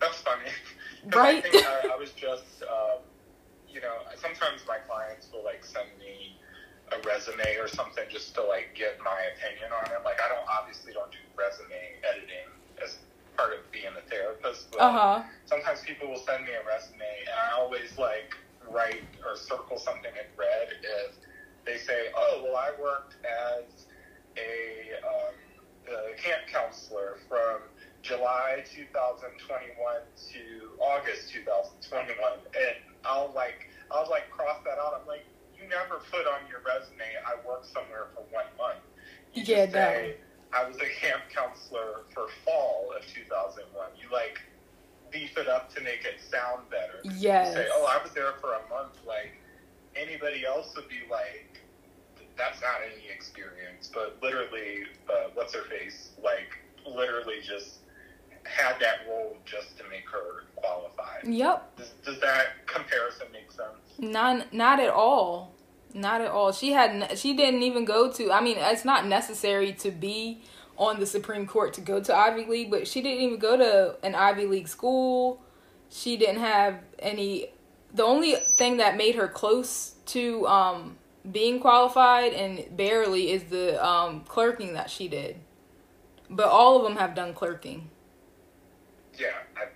[0.00, 0.50] That's funny.
[1.14, 1.44] Right?
[1.52, 2.98] I, I, I, was just, um,
[3.68, 6.36] you know, sometimes my clients will like send me
[6.92, 10.04] a resume or something just to like get my opinion on it.
[10.04, 12.50] Like I don't obviously don't do resume editing
[12.82, 12.98] as
[13.36, 15.22] part of being a therapist, but uh-huh.
[15.46, 18.36] sometimes people will send me a resume and I always like
[18.72, 21.14] write or circle something in red if
[21.64, 23.86] they say, oh, well, I worked as
[24.36, 25.34] a, um,
[25.88, 27.60] a camp counselor from
[28.02, 29.76] July 2021
[30.32, 30.40] to
[30.80, 32.16] August 2021.
[32.54, 34.98] And I'll like, I'll like cross that out.
[35.00, 35.26] I'm like,
[35.60, 38.84] you never put on your resume, I worked somewhere for one month.
[39.34, 40.16] You yeah, just say,
[40.52, 43.66] I was a camp counselor for fall of 2001.
[44.00, 44.38] You like,
[45.10, 47.00] beef it up to make it sound better.
[47.16, 47.54] Yes.
[47.54, 48.98] Say, oh, I was there for a month.
[49.06, 49.32] Like
[49.96, 51.60] anybody else would be like,
[52.36, 53.90] that's not any experience.
[53.92, 56.10] But literally, uh, what's her face?
[56.22, 57.78] Like literally just
[58.44, 61.24] had that role just to make her qualified.
[61.24, 61.76] Yep.
[61.76, 63.78] Does, does that comparison make sense?
[63.98, 65.54] Not, not at all.
[65.94, 66.52] Not at all.
[66.52, 67.18] She had.
[67.18, 68.30] She didn't even go to.
[68.30, 70.42] I mean, it's not necessary to be
[70.78, 73.96] on the Supreme Court to go to Ivy League, but she didn't even go to
[74.06, 75.42] an Ivy League school.
[75.90, 77.48] She didn't have any.
[77.92, 80.98] The only thing that made her close to um,
[81.30, 85.36] being qualified and barely is the um, clerking that she did.
[86.30, 87.90] But all of them have done clerking.
[89.18, 89.68] Yeah, I,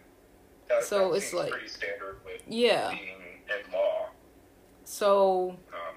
[0.68, 2.90] that, so that it's like pretty standard with yeah.
[2.90, 4.08] being in law.
[4.84, 5.96] So um,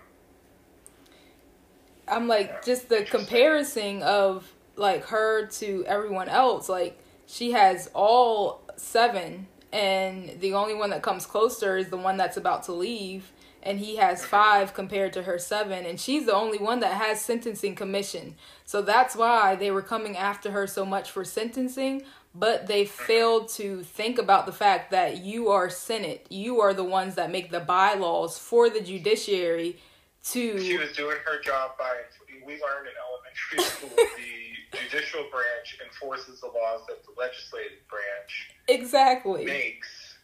[2.07, 7.89] I'm like yeah, just the comparison of like her to everyone else like she has
[7.93, 12.71] all seven and the only one that comes closer is the one that's about to
[12.71, 16.93] leave and he has five compared to her seven and she's the only one that
[16.93, 18.35] has sentencing commission.
[18.63, 22.03] So that's why they were coming after her so much for sentencing
[22.37, 26.27] but they failed to think about the fact that you are senate.
[26.29, 29.77] You are the ones that make the bylaws for the judiciary
[30.25, 31.97] to she was doing her job by
[32.45, 34.44] we learned in elementary school the
[34.75, 40.15] judicial branch enforces the laws that the legislative branch exactly makes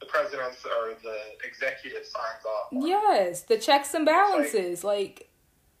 [0.00, 2.72] the president's or the executive signs off.
[2.72, 2.86] On.
[2.86, 4.82] Yes, the checks and balances.
[4.82, 5.28] Like,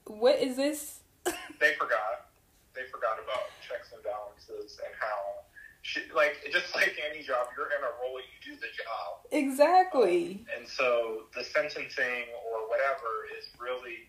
[0.06, 1.00] like, what is this?
[1.24, 2.28] they forgot.
[2.74, 5.44] They forgot about checks and balances and how,
[5.82, 9.24] she, like, just like any job, you're in a role, you do the job.
[9.32, 10.44] Exactly.
[10.44, 14.06] Um, and so the sentencing or whatever is really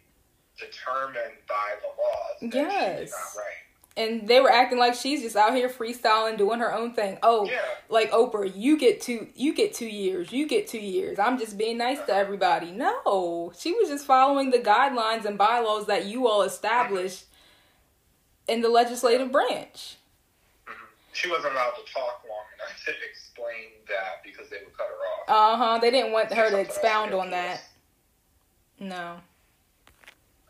[0.60, 2.54] determined by the laws.
[2.54, 3.12] Yes.
[3.38, 7.18] right and they were acting like she's just out here freestyling doing her own thing
[7.24, 7.60] oh yeah.
[7.90, 11.58] like oprah you get two you get two years you get two years i'm just
[11.58, 16.28] being nice to everybody no she was just following the guidelines and bylaws that you
[16.28, 17.26] all established
[18.48, 19.98] in the legislative branch
[20.68, 20.86] mm-hmm.
[21.12, 25.34] she wasn't allowed to talk long enough to explain that because they would cut her
[25.34, 25.54] off.
[25.54, 25.78] Uh huh.
[25.80, 27.62] They didn't want her to expound on that.
[28.80, 29.18] No.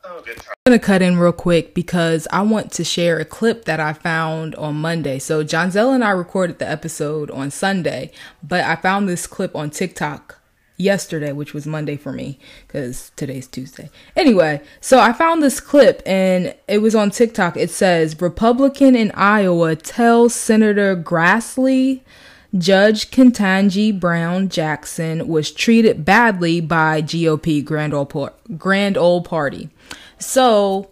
[0.04, 0.38] Oh, good.
[0.48, 3.94] I'm gonna cut in real quick because I want to share a clip that I
[3.94, 5.20] found on Monday.
[5.20, 9.70] So Johnzelle and I recorded the episode on Sunday, but I found this clip on
[9.70, 10.40] TikTok
[10.76, 13.92] yesterday, which was Monday for me because today's Tuesday.
[14.16, 17.56] Anyway, so I found this clip and it was on TikTok.
[17.56, 22.02] It says Republican in Iowa tells Senator Grassley
[22.58, 28.96] Judge Ketanji Brown Jackson was treated badly by GOP Grand Old, Grand
[29.26, 29.70] Party.
[30.20, 30.90] So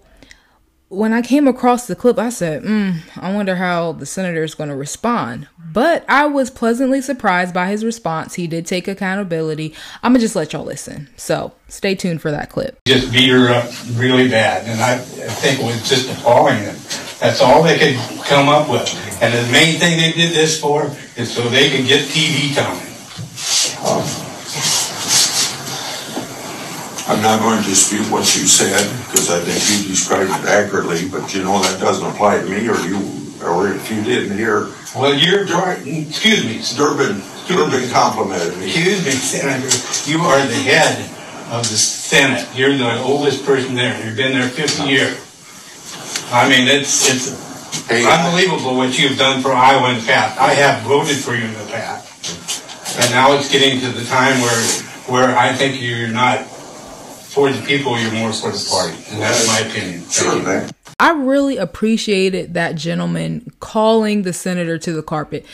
[0.89, 4.55] when I came across the clip, I said, mm, I wonder how the senator is
[4.55, 5.47] going to respond.
[5.71, 8.33] But I was pleasantly surprised by his response.
[8.35, 9.75] He did take accountability.
[10.01, 11.09] I'm going to just let y'all listen.
[11.15, 12.79] So stay tuned for that clip.
[12.87, 14.67] Just beat her up really bad.
[14.67, 16.63] And I, I think it was just appalling.
[17.19, 18.87] That's all they could come up with.
[19.21, 20.85] And the main thing they did this for
[21.17, 22.79] is so they could get TV time.
[27.09, 31.09] I'm not going to dispute what you said because I think you described it accurately,
[31.09, 32.99] but you know that doesn't apply to me or you,
[33.43, 34.69] or if you didn't hear.
[34.95, 35.79] Well, you're right.
[35.85, 36.61] Excuse me.
[36.77, 38.67] Durbin, Durbin complimented me.
[38.67, 40.09] Excuse me, Senator.
[40.09, 40.99] You are the head
[41.51, 42.47] of the Senate.
[42.55, 44.05] You're the oldest person there.
[44.05, 45.28] You've been there 50 years.
[46.31, 50.39] I mean, it's it's hey, unbelievable what you've done for Iowa in the past.
[50.39, 54.39] I have voted for you in the past, and now it's getting to the time
[54.41, 54.63] where
[55.07, 58.97] where I think you're not for the people, you're more for the party.
[59.11, 60.07] And that's my opinion.
[60.09, 60.69] Sure, man.
[60.99, 65.45] I really appreciated that gentleman calling the senator to the carpet.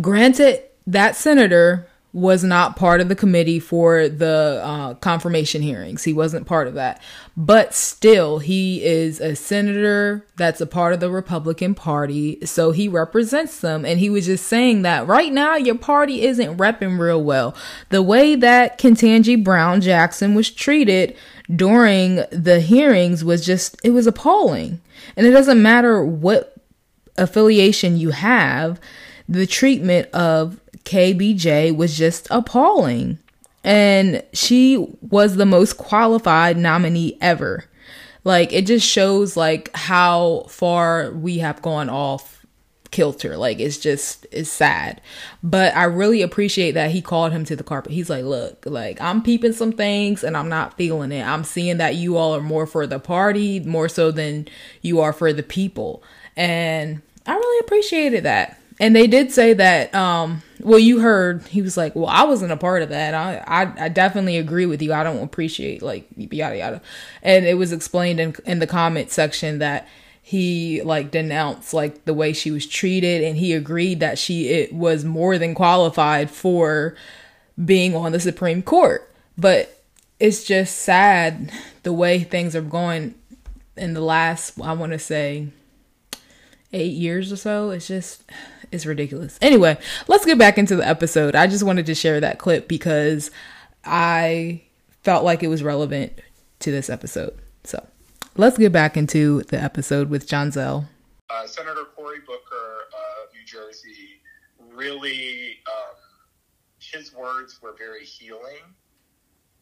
[0.00, 6.02] Granted, that senator was not part of the committee for the uh, confirmation hearings.
[6.02, 7.00] He wasn't part of that.
[7.36, 12.44] But still, he is a senator that's a part of the Republican Party.
[12.44, 13.84] So he represents them.
[13.84, 17.54] And he was just saying that right now, your party isn't repping real well.
[17.90, 21.16] The way that Ketanji Brown Jackson was treated
[21.54, 24.80] during the hearings was just, it was appalling.
[25.16, 26.54] And it doesn't matter what
[27.16, 28.80] affiliation you have,
[29.30, 33.18] the treatment of KBJ was just appalling.
[33.62, 37.64] And she was the most qualified nominee ever.
[38.24, 42.44] Like it just shows like how far we have gone off
[42.90, 43.36] kilter.
[43.36, 45.00] Like it's just it's sad.
[45.42, 47.92] But I really appreciate that he called him to the carpet.
[47.92, 51.24] He's like, "Look, like I'm peeping some things and I'm not feeling it.
[51.24, 54.48] I'm seeing that you all are more for the party more so than
[54.82, 56.02] you are for the people."
[56.36, 61.62] And I really appreciated that and they did say that um well you heard he
[61.62, 63.14] was like well i wasn't a part of that.
[63.14, 64.92] I i, I definitely agree with you.
[64.92, 66.82] I don't appreciate like yada yada.
[67.22, 69.86] And it was explained in in the comment section that
[70.22, 73.22] he like denounced like the way she was treated.
[73.22, 76.96] And he agreed that she it was more than qualified for
[77.62, 79.12] being on the supreme court.
[79.36, 79.82] But
[80.18, 81.52] it's just sad
[81.82, 83.14] the way things are going
[83.76, 85.48] in the last i want to say
[86.72, 87.70] eight years or so.
[87.70, 88.22] It's just
[88.72, 89.38] is ridiculous.
[89.42, 91.34] Anyway, let's get back into the episode.
[91.34, 93.30] I just wanted to share that clip because
[93.84, 94.62] I
[95.02, 96.12] felt like it was relevant
[96.60, 97.36] to this episode.
[97.64, 97.86] So
[98.36, 100.86] let's get back into the episode with Johnzelle.
[101.28, 104.20] Uh, Senator Cory Booker of New Jersey
[104.74, 105.96] really, um,
[106.78, 108.74] his words were very healing.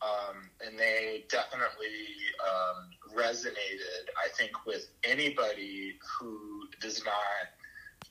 [0.00, 2.06] Um, and they definitely
[2.46, 7.14] um, resonated, I think, with anybody who does not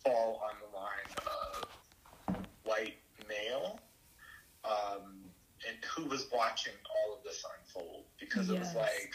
[0.07, 1.65] fall on the line
[2.27, 2.97] of white
[3.27, 3.79] male,
[4.63, 5.15] um,
[5.67, 8.55] and who was watching all of this unfold because yes.
[8.55, 9.11] it was like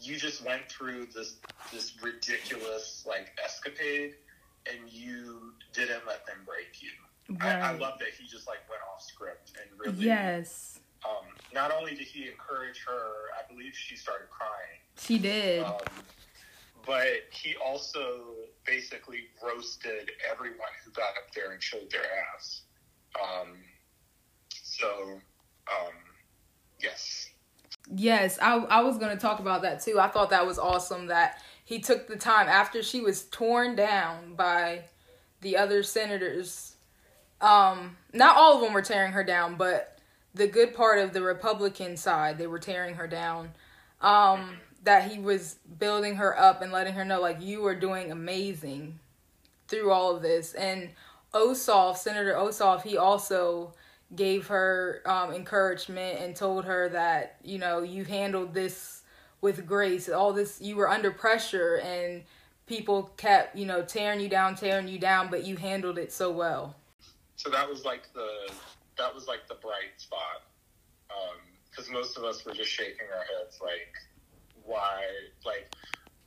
[0.00, 1.36] you just went through this
[1.72, 4.14] this ridiculous like escapade
[4.70, 6.90] and you didn't let them break you.
[7.38, 7.56] Right.
[7.56, 10.80] I, I, love that he just like went off script and really yes.
[11.06, 14.80] Um, not only did he encourage her, I believe she started crying.
[14.98, 15.62] She did.
[15.62, 15.76] Um,
[16.86, 18.22] but he also
[18.66, 22.02] basically roasted everyone who got up there and showed their
[22.34, 22.62] ass.
[23.20, 23.56] Um,
[24.50, 25.20] so,
[25.68, 25.94] um,
[26.80, 27.30] yes.
[27.94, 30.00] Yes, I, I was going to talk about that too.
[30.00, 34.34] I thought that was awesome that he took the time after she was torn down
[34.34, 34.84] by
[35.40, 36.76] the other senators.
[37.40, 39.98] Um, not all of them were tearing her down, but
[40.34, 43.50] the good part of the Republican side, they were tearing her down.
[44.00, 48.12] Um, that he was building her up and letting her know like you are doing
[48.12, 48.98] amazing
[49.68, 50.90] through all of this and
[51.34, 53.74] Ossoff, Senator Ossoff, he also
[54.14, 59.02] gave her um, encouragement and told her that you know you handled this
[59.40, 60.08] with grace.
[60.08, 62.22] All this you were under pressure and
[62.66, 66.30] people kept you know tearing you down, tearing you down, but you handled it so
[66.30, 66.76] well.
[67.36, 68.52] so that was like the
[68.96, 70.42] that was like the bright spot
[71.70, 73.94] because um, most of us were just shaking our heads like
[74.64, 75.02] why
[75.44, 75.74] like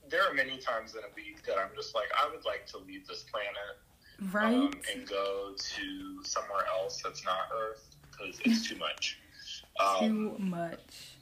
[0.09, 2.77] there are many times in a week that i'm just like i would like to
[2.77, 8.67] leave this planet right um, and go to somewhere else that's not earth because it's
[8.67, 9.19] too much
[9.79, 11.15] um, too much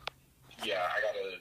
[0.63, 1.37] yeah i gotta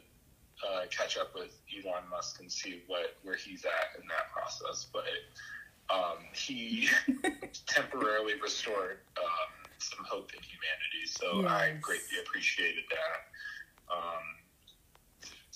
[0.67, 4.87] uh, catch up with elon musk and see what where he's at in that process
[4.93, 5.05] but
[5.91, 6.89] um, he
[7.67, 11.05] temporarily restored um, some hope in humanity.
[11.07, 11.51] So yes.
[11.51, 13.95] I greatly appreciated that.
[13.95, 14.25] Um,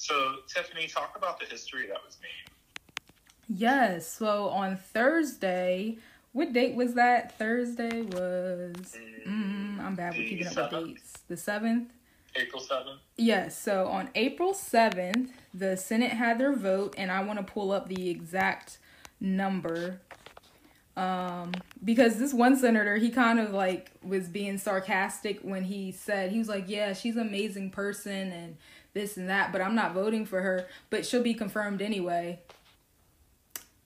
[0.09, 3.59] so, Tiffany, talk about the history that was made.
[3.59, 4.11] Yes.
[4.11, 5.99] So on Thursday,
[6.33, 7.37] what date was that?
[7.39, 8.97] Thursday was.
[9.27, 11.13] Mm, I'm bad with keeping up with dates.
[11.29, 11.89] The 7th?
[12.37, 12.99] April 7th?
[13.17, 13.59] Yes.
[13.59, 17.89] So on April 7th, the Senate had their vote, and I want to pull up
[17.89, 18.79] the exact
[19.21, 20.01] number
[20.99, 21.53] um,
[21.85, 26.39] because this one senator, he kind of like was being sarcastic when he said, he
[26.39, 28.57] was like, yeah, she's an amazing person and
[28.99, 32.41] this and that, but I'm not voting for her, but she'll be confirmed anyway.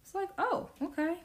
[0.02, 1.16] It's like, oh, okay.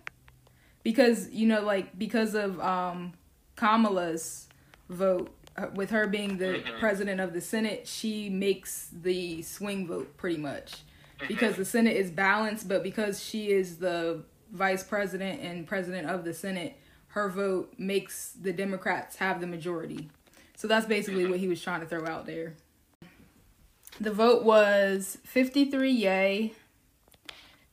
[0.84, 3.14] Because, you know, like, because of um,
[3.56, 4.48] Kamala's
[4.90, 6.80] vote, uh, with her being the mm-hmm.
[6.80, 10.74] president of the Senate, she makes the swing vote pretty much.
[10.74, 11.28] Mm-hmm.
[11.28, 16.24] Because the Senate is balanced, but because she is the vice president and president of
[16.24, 16.78] the Senate,
[17.08, 20.10] her vote makes the Democrats have the majority.
[20.56, 22.54] So that's basically what he was trying to throw out there.
[24.00, 26.54] The vote was 53 yay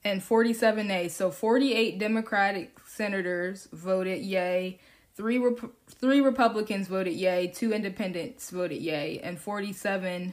[0.02, 1.08] and 47 nay.
[1.08, 4.78] So 48 Democratic senators voted yay,
[5.14, 10.32] three Rep- three Republicans voted yay, two independents voted yay, and 47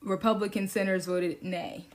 [0.00, 1.86] Republican senators voted nay.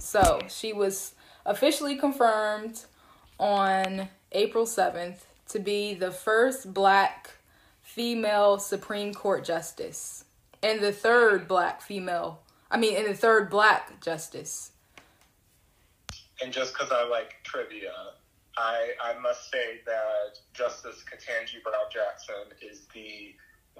[0.00, 1.14] So she was
[1.46, 2.84] officially confirmed
[3.38, 5.18] on April 7th
[5.50, 7.30] to be the first black
[7.80, 10.23] female Supreme Court justice
[10.64, 12.40] and the third black female,
[12.70, 14.72] I mean, and the third black justice.
[16.42, 17.92] And just because I like trivia,
[18.56, 23.34] I, I must say that Justice Ketanji Brown Jackson is the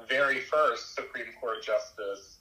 [0.08, 2.38] very first Supreme Court justice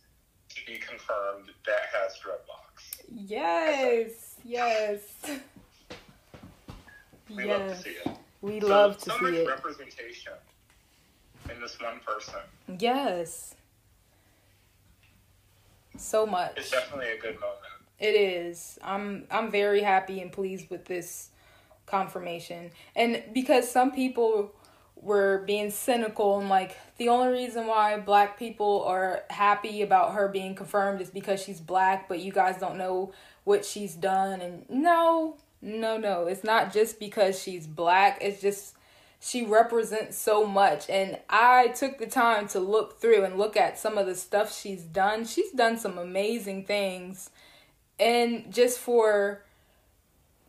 [0.49, 3.01] to be confirmed that has dreadlocks.
[3.15, 4.35] Yes.
[4.43, 5.01] Yes.
[7.29, 7.47] We yes.
[7.47, 8.17] love to see it.
[8.41, 9.47] We so, love to so see much it.
[9.47, 10.33] representation
[11.49, 12.41] in this one person.
[12.77, 13.55] Yes.
[15.97, 16.53] So much.
[16.57, 17.59] It's definitely a good moment.
[17.99, 18.79] It is.
[18.83, 21.29] I'm I'm very happy and pleased with this
[21.85, 22.71] confirmation.
[22.95, 24.53] And because some people
[24.95, 30.27] were being cynical and like the only reason why black people are happy about her
[30.29, 33.13] being confirmed is because she's black, but you guys don't know
[33.43, 36.27] what she's done and no, no, no.
[36.27, 38.17] It's not just because she's black.
[38.21, 38.75] It's just
[39.25, 43.79] she represents so much and I took the time to look through and look at
[43.79, 45.23] some of the stuff she's done.
[45.23, 47.29] She's done some amazing things.
[47.97, 49.45] And just for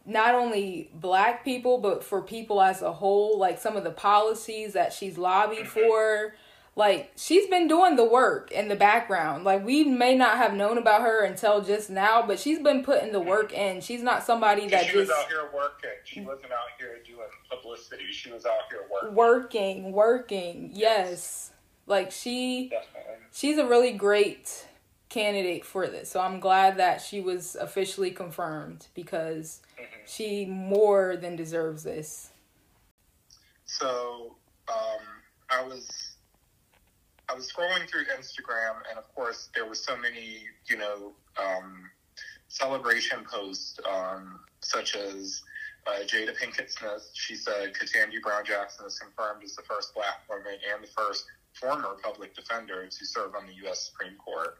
[0.04, 4.72] not only black people but for people as a whole like some of the policies
[4.72, 6.34] that she's lobbied for
[6.76, 9.44] like she's been doing the work in the background.
[9.44, 13.12] Like we may not have known about her until just now but she's been putting
[13.12, 13.80] the work in.
[13.80, 15.90] She's not somebody that she just was out here working.
[16.04, 18.10] She wasn't out here doing publicity.
[18.10, 19.14] She was out here working.
[19.14, 20.70] Working working.
[20.72, 21.52] Yes, yes.
[21.86, 23.26] like she Definitely.
[23.32, 24.66] she's a really great
[25.08, 26.10] candidate for this.
[26.10, 29.60] So i'm glad that she was officially confirmed because
[30.06, 32.30] she more than deserves this.
[33.66, 34.36] So,
[34.68, 35.00] um,
[35.50, 36.13] I was
[37.34, 41.90] I was scrolling through Instagram, and of course, there were so many, you know, um,
[42.46, 45.42] celebration posts, um, such as
[45.88, 47.10] uh, Jada Pinkett Smith.
[47.14, 51.24] She said Ketanji Brown Jackson is confirmed as the first black woman and the first
[51.54, 53.90] former public defender to serve on the U.S.
[53.90, 54.56] Supreme Court.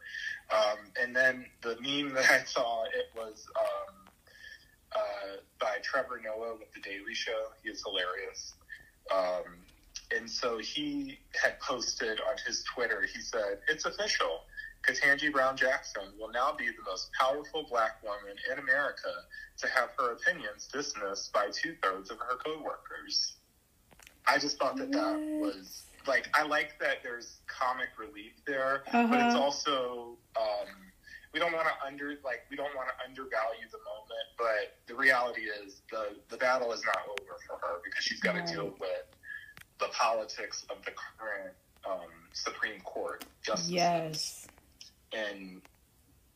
[0.52, 3.94] Um, and then the meme that I saw, it was um,
[4.96, 7.50] uh, by Trevor Noah with The Daily Show.
[7.62, 8.54] He is hilarious.
[9.14, 9.63] Um,
[10.10, 14.42] and so he had posted on his Twitter, he said, It's official.
[14.86, 19.08] Ketanji Brown Jackson will now be the most powerful black woman in America
[19.58, 23.36] to have her opinions dismissed by two thirds of her coworkers.
[24.26, 29.06] I just thought that that was like, I like that there's comic relief there, uh-huh.
[29.08, 29.42] but it's uh-huh.
[29.42, 30.68] also, um,
[31.34, 34.94] we don't want to under like we don't want to undervalue the moment, but the
[34.94, 38.48] reality is the the battle is not over for her because she's got to right.
[38.48, 39.03] deal with
[39.94, 41.54] politics of the current
[41.88, 43.72] um, Supreme Court justices.
[43.72, 44.46] Yes,
[45.12, 45.62] and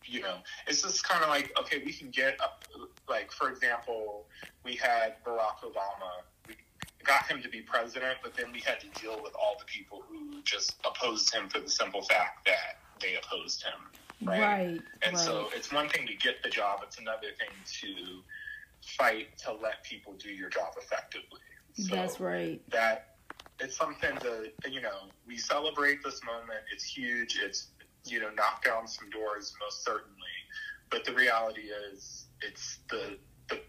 [0.04, 0.36] you know,
[0.66, 2.64] it's just kind of like okay, we can get up,
[3.08, 4.26] like for example,
[4.64, 6.22] we had Barack Obama.
[6.46, 6.54] We
[7.04, 10.02] got him to be president, but then we had to deal with all the people
[10.08, 13.72] who just opposed him for the simple fact that they opposed him.
[14.20, 14.40] Right.
[14.40, 15.16] right and right.
[15.16, 17.50] so it's one thing to get the job, it's another thing
[17.80, 18.22] to
[18.82, 21.40] fight to let people do your job effectively.
[21.74, 22.60] So That's right.
[22.70, 23.17] That
[23.60, 26.60] it's something to you know we celebrate this moment.
[26.72, 27.38] It's huge.
[27.42, 27.68] It's
[28.04, 30.36] you know knock down some doors most certainly,
[30.90, 33.60] but the reality is it's the the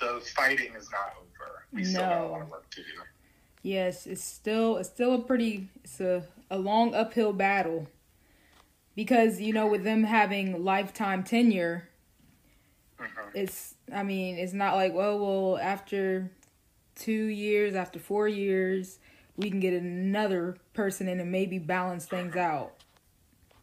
[0.00, 1.64] the fighting is not over.
[1.72, 1.88] We no.
[1.88, 2.88] still have a lot of work to do.
[3.62, 7.88] Yes, it's still it's still a pretty it's a, a long uphill battle.
[8.96, 11.88] Because, you know, with them having lifetime tenure,
[12.98, 13.30] mm-hmm.
[13.34, 16.30] it's I mean, it's not like, well, well, after
[16.96, 18.98] two years, after four years,
[19.40, 22.72] we can get another person in and maybe balance things out.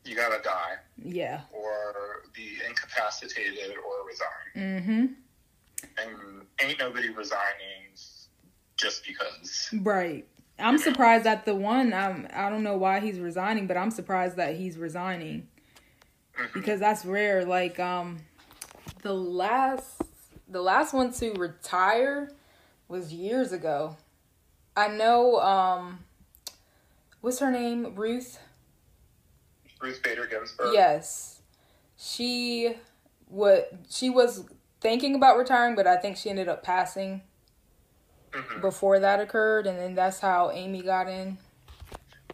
[0.05, 0.75] You gotta die.
[1.03, 1.41] Yeah.
[1.51, 4.81] Or be incapacitated or resign.
[4.81, 5.05] Mm-hmm.
[5.99, 7.87] And ain't nobody resigning
[8.77, 9.69] just because.
[9.81, 10.25] Right.
[10.59, 14.37] I'm surprised that the one I'm I don't know why he's resigning, but I'm surprised
[14.37, 15.47] that he's resigning.
[16.39, 16.59] Mm-hmm.
[16.59, 17.45] Because that's rare.
[17.45, 18.19] Like um
[19.01, 20.01] the last
[20.47, 22.31] the last one to retire
[22.87, 23.97] was years ago.
[24.77, 26.05] I know um
[27.21, 27.95] what's her name?
[27.95, 28.39] Ruth
[29.81, 30.73] Ruth Bader Ginsburg.
[30.73, 31.41] Yes.
[31.97, 32.75] She
[33.27, 34.45] what she was
[34.79, 37.23] thinking about retiring, but I think she ended up passing
[38.31, 38.61] mm-hmm.
[38.61, 41.39] before that occurred, and then that's how Amy got in.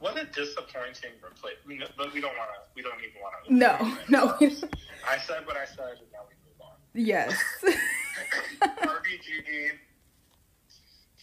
[0.02, 1.96] What a disappointing replacement.
[1.98, 2.60] But we don't want to.
[2.76, 3.54] We don't even want to.
[3.54, 4.36] No, no.
[5.08, 6.76] I said what I said, and now we move on.
[6.94, 7.34] Yes.
[8.62, 9.70] RBGD,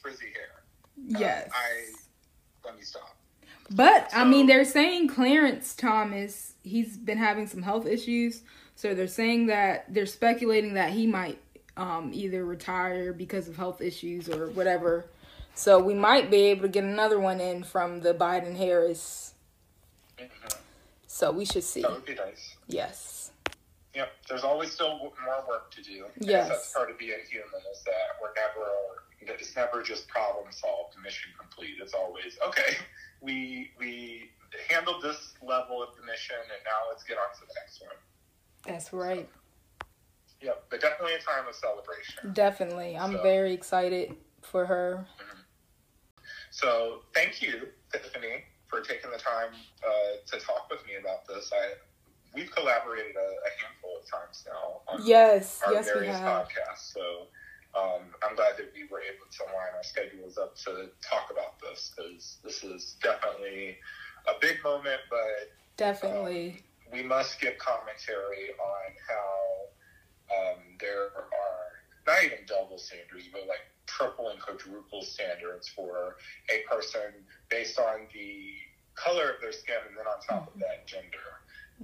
[0.01, 0.60] frizzy hair.
[1.07, 1.49] Yes.
[1.49, 1.85] Uh, I
[2.65, 3.17] let me stop.
[3.71, 6.55] But so, I mean, they're saying Clarence Thomas.
[6.63, 8.43] He's been having some health issues,
[8.75, 11.39] so they're saying that they're speculating that he might
[11.77, 15.07] um, either retire because of health issues or whatever.
[15.55, 19.35] So we might be able to get another one in from the Biden Harris.
[20.19, 20.49] Mm-hmm.
[21.07, 21.83] So we should see.
[21.83, 22.57] That would be nice.
[22.67, 23.33] Yes.
[23.95, 24.13] Yep.
[24.29, 25.13] There's always still more
[25.49, 26.07] work to do.
[26.19, 26.49] Yes.
[26.49, 28.71] That's part of being human is that we're never
[29.21, 31.77] it's never just problem solved, mission complete.
[31.81, 32.77] It's always okay.
[33.21, 34.31] We we
[34.69, 37.97] handled this level of the mission, and now let's get on to the next one.
[38.67, 39.29] That's right.
[39.81, 39.87] So,
[40.41, 42.33] yeah, but definitely a time of celebration.
[42.33, 42.97] Definitely.
[42.97, 45.07] I'm so, very excited for her.
[45.19, 45.41] Mm-hmm.
[46.51, 49.53] So thank you, Tiffany, for taking the time
[49.87, 49.91] uh,
[50.27, 51.53] to talk with me about this.
[51.53, 51.75] I
[52.35, 56.93] we've collaborated a, a handful of times now on yes, our yes, various podcasts.
[56.93, 57.27] So
[57.77, 61.61] um, I'm glad that we were able to line our schedules up to talk about
[61.61, 63.77] this because this is definitely
[64.27, 71.71] a big moment, but definitely um, we must give commentary on how um, there are
[72.07, 76.17] not even double standards, but like triple and quadruple standards for
[76.51, 77.13] a person
[77.51, 78.55] based on the
[78.95, 80.40] color of their skin and then on top of that, gender.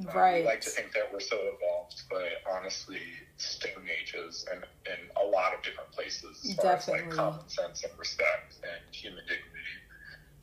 [0.04, 0.34] Right.
[0.34, 3.00] Um, we like to think that we're so evolved, but honestly,
[3.38, 7.00] stone ages and in a lot of different places as Definitely.
[7.00, 9.42] as like common sense and respect and human dignity.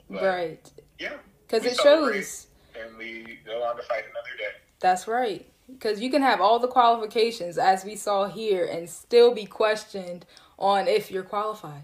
[0.09, 0.71] But, right.
[0.99, 1.17] Yeah.
[1.45, 2.47] Because it shows.
[2.75, 4.57] And we go on to fight another day.
[4.79, 5.45] That's right.
[5.71, 10.25] Because you can have all the qualifications, as we saw here, and still be questioned
[10.57, 11.83] on if you're qualified.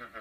[0.00, 0.20] Mm-hmm.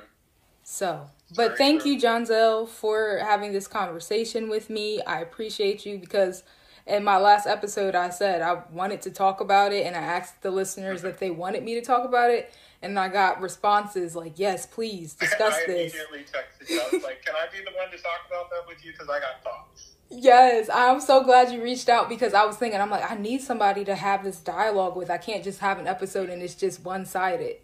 [0.74, 1.06] So,
[1.36, 1.92] but Very thank true.
[1.92, 5.04] you, Johnzelle, for having this conversation with me.
[5.04, 6.42] I appreciate you because
[6.88, 10.42] in my last episode, I said I wanted to talk about it, and I asked
[10.42, 11.10] the listeners mm-hmm.
[11.10, 12.52] if they wanted me to talk about it,
[12.82, 16.82] and I got responses like, "Yes, please discuss I this." I immediately texted you.
[16.82, 19.10] I was like, "Can I be the one to talk about that with you?" Because
[19.10, 19.92] I got thoughts.
[20.10, 23.42] Yes, I'm so glad you reached out because I was thinking, I'm like, I need
[23.42, 25.12] somebody to have this dialogue with.
[25.12, 27.58] I can't just have an episode and it's just one sided.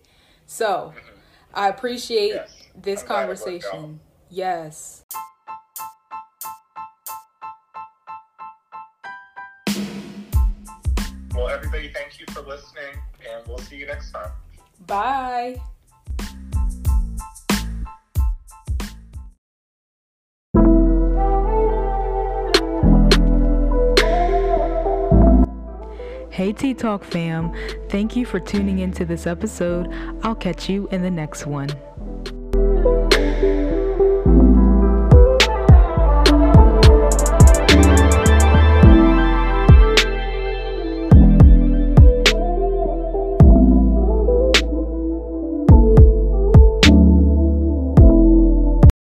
[0.45, 1.20] So mm-hmm.
[1.53, 2.59] I appreciate yes.
[2.82, 4.00] This I'm conversation.
[4.30, 5.04] Yes.
[11.34, 12.96] Well, everybody, thank you for listening,
[13.30, 14.32] and we'll see you next time.
[14.86, 15.62] Bye.
[26.32, 27.54] Hey Tea Talk fam,
[27.90, 29.94] thank you for tuning into this episode.
[30.24, 31.70] I'll catch you in the next one.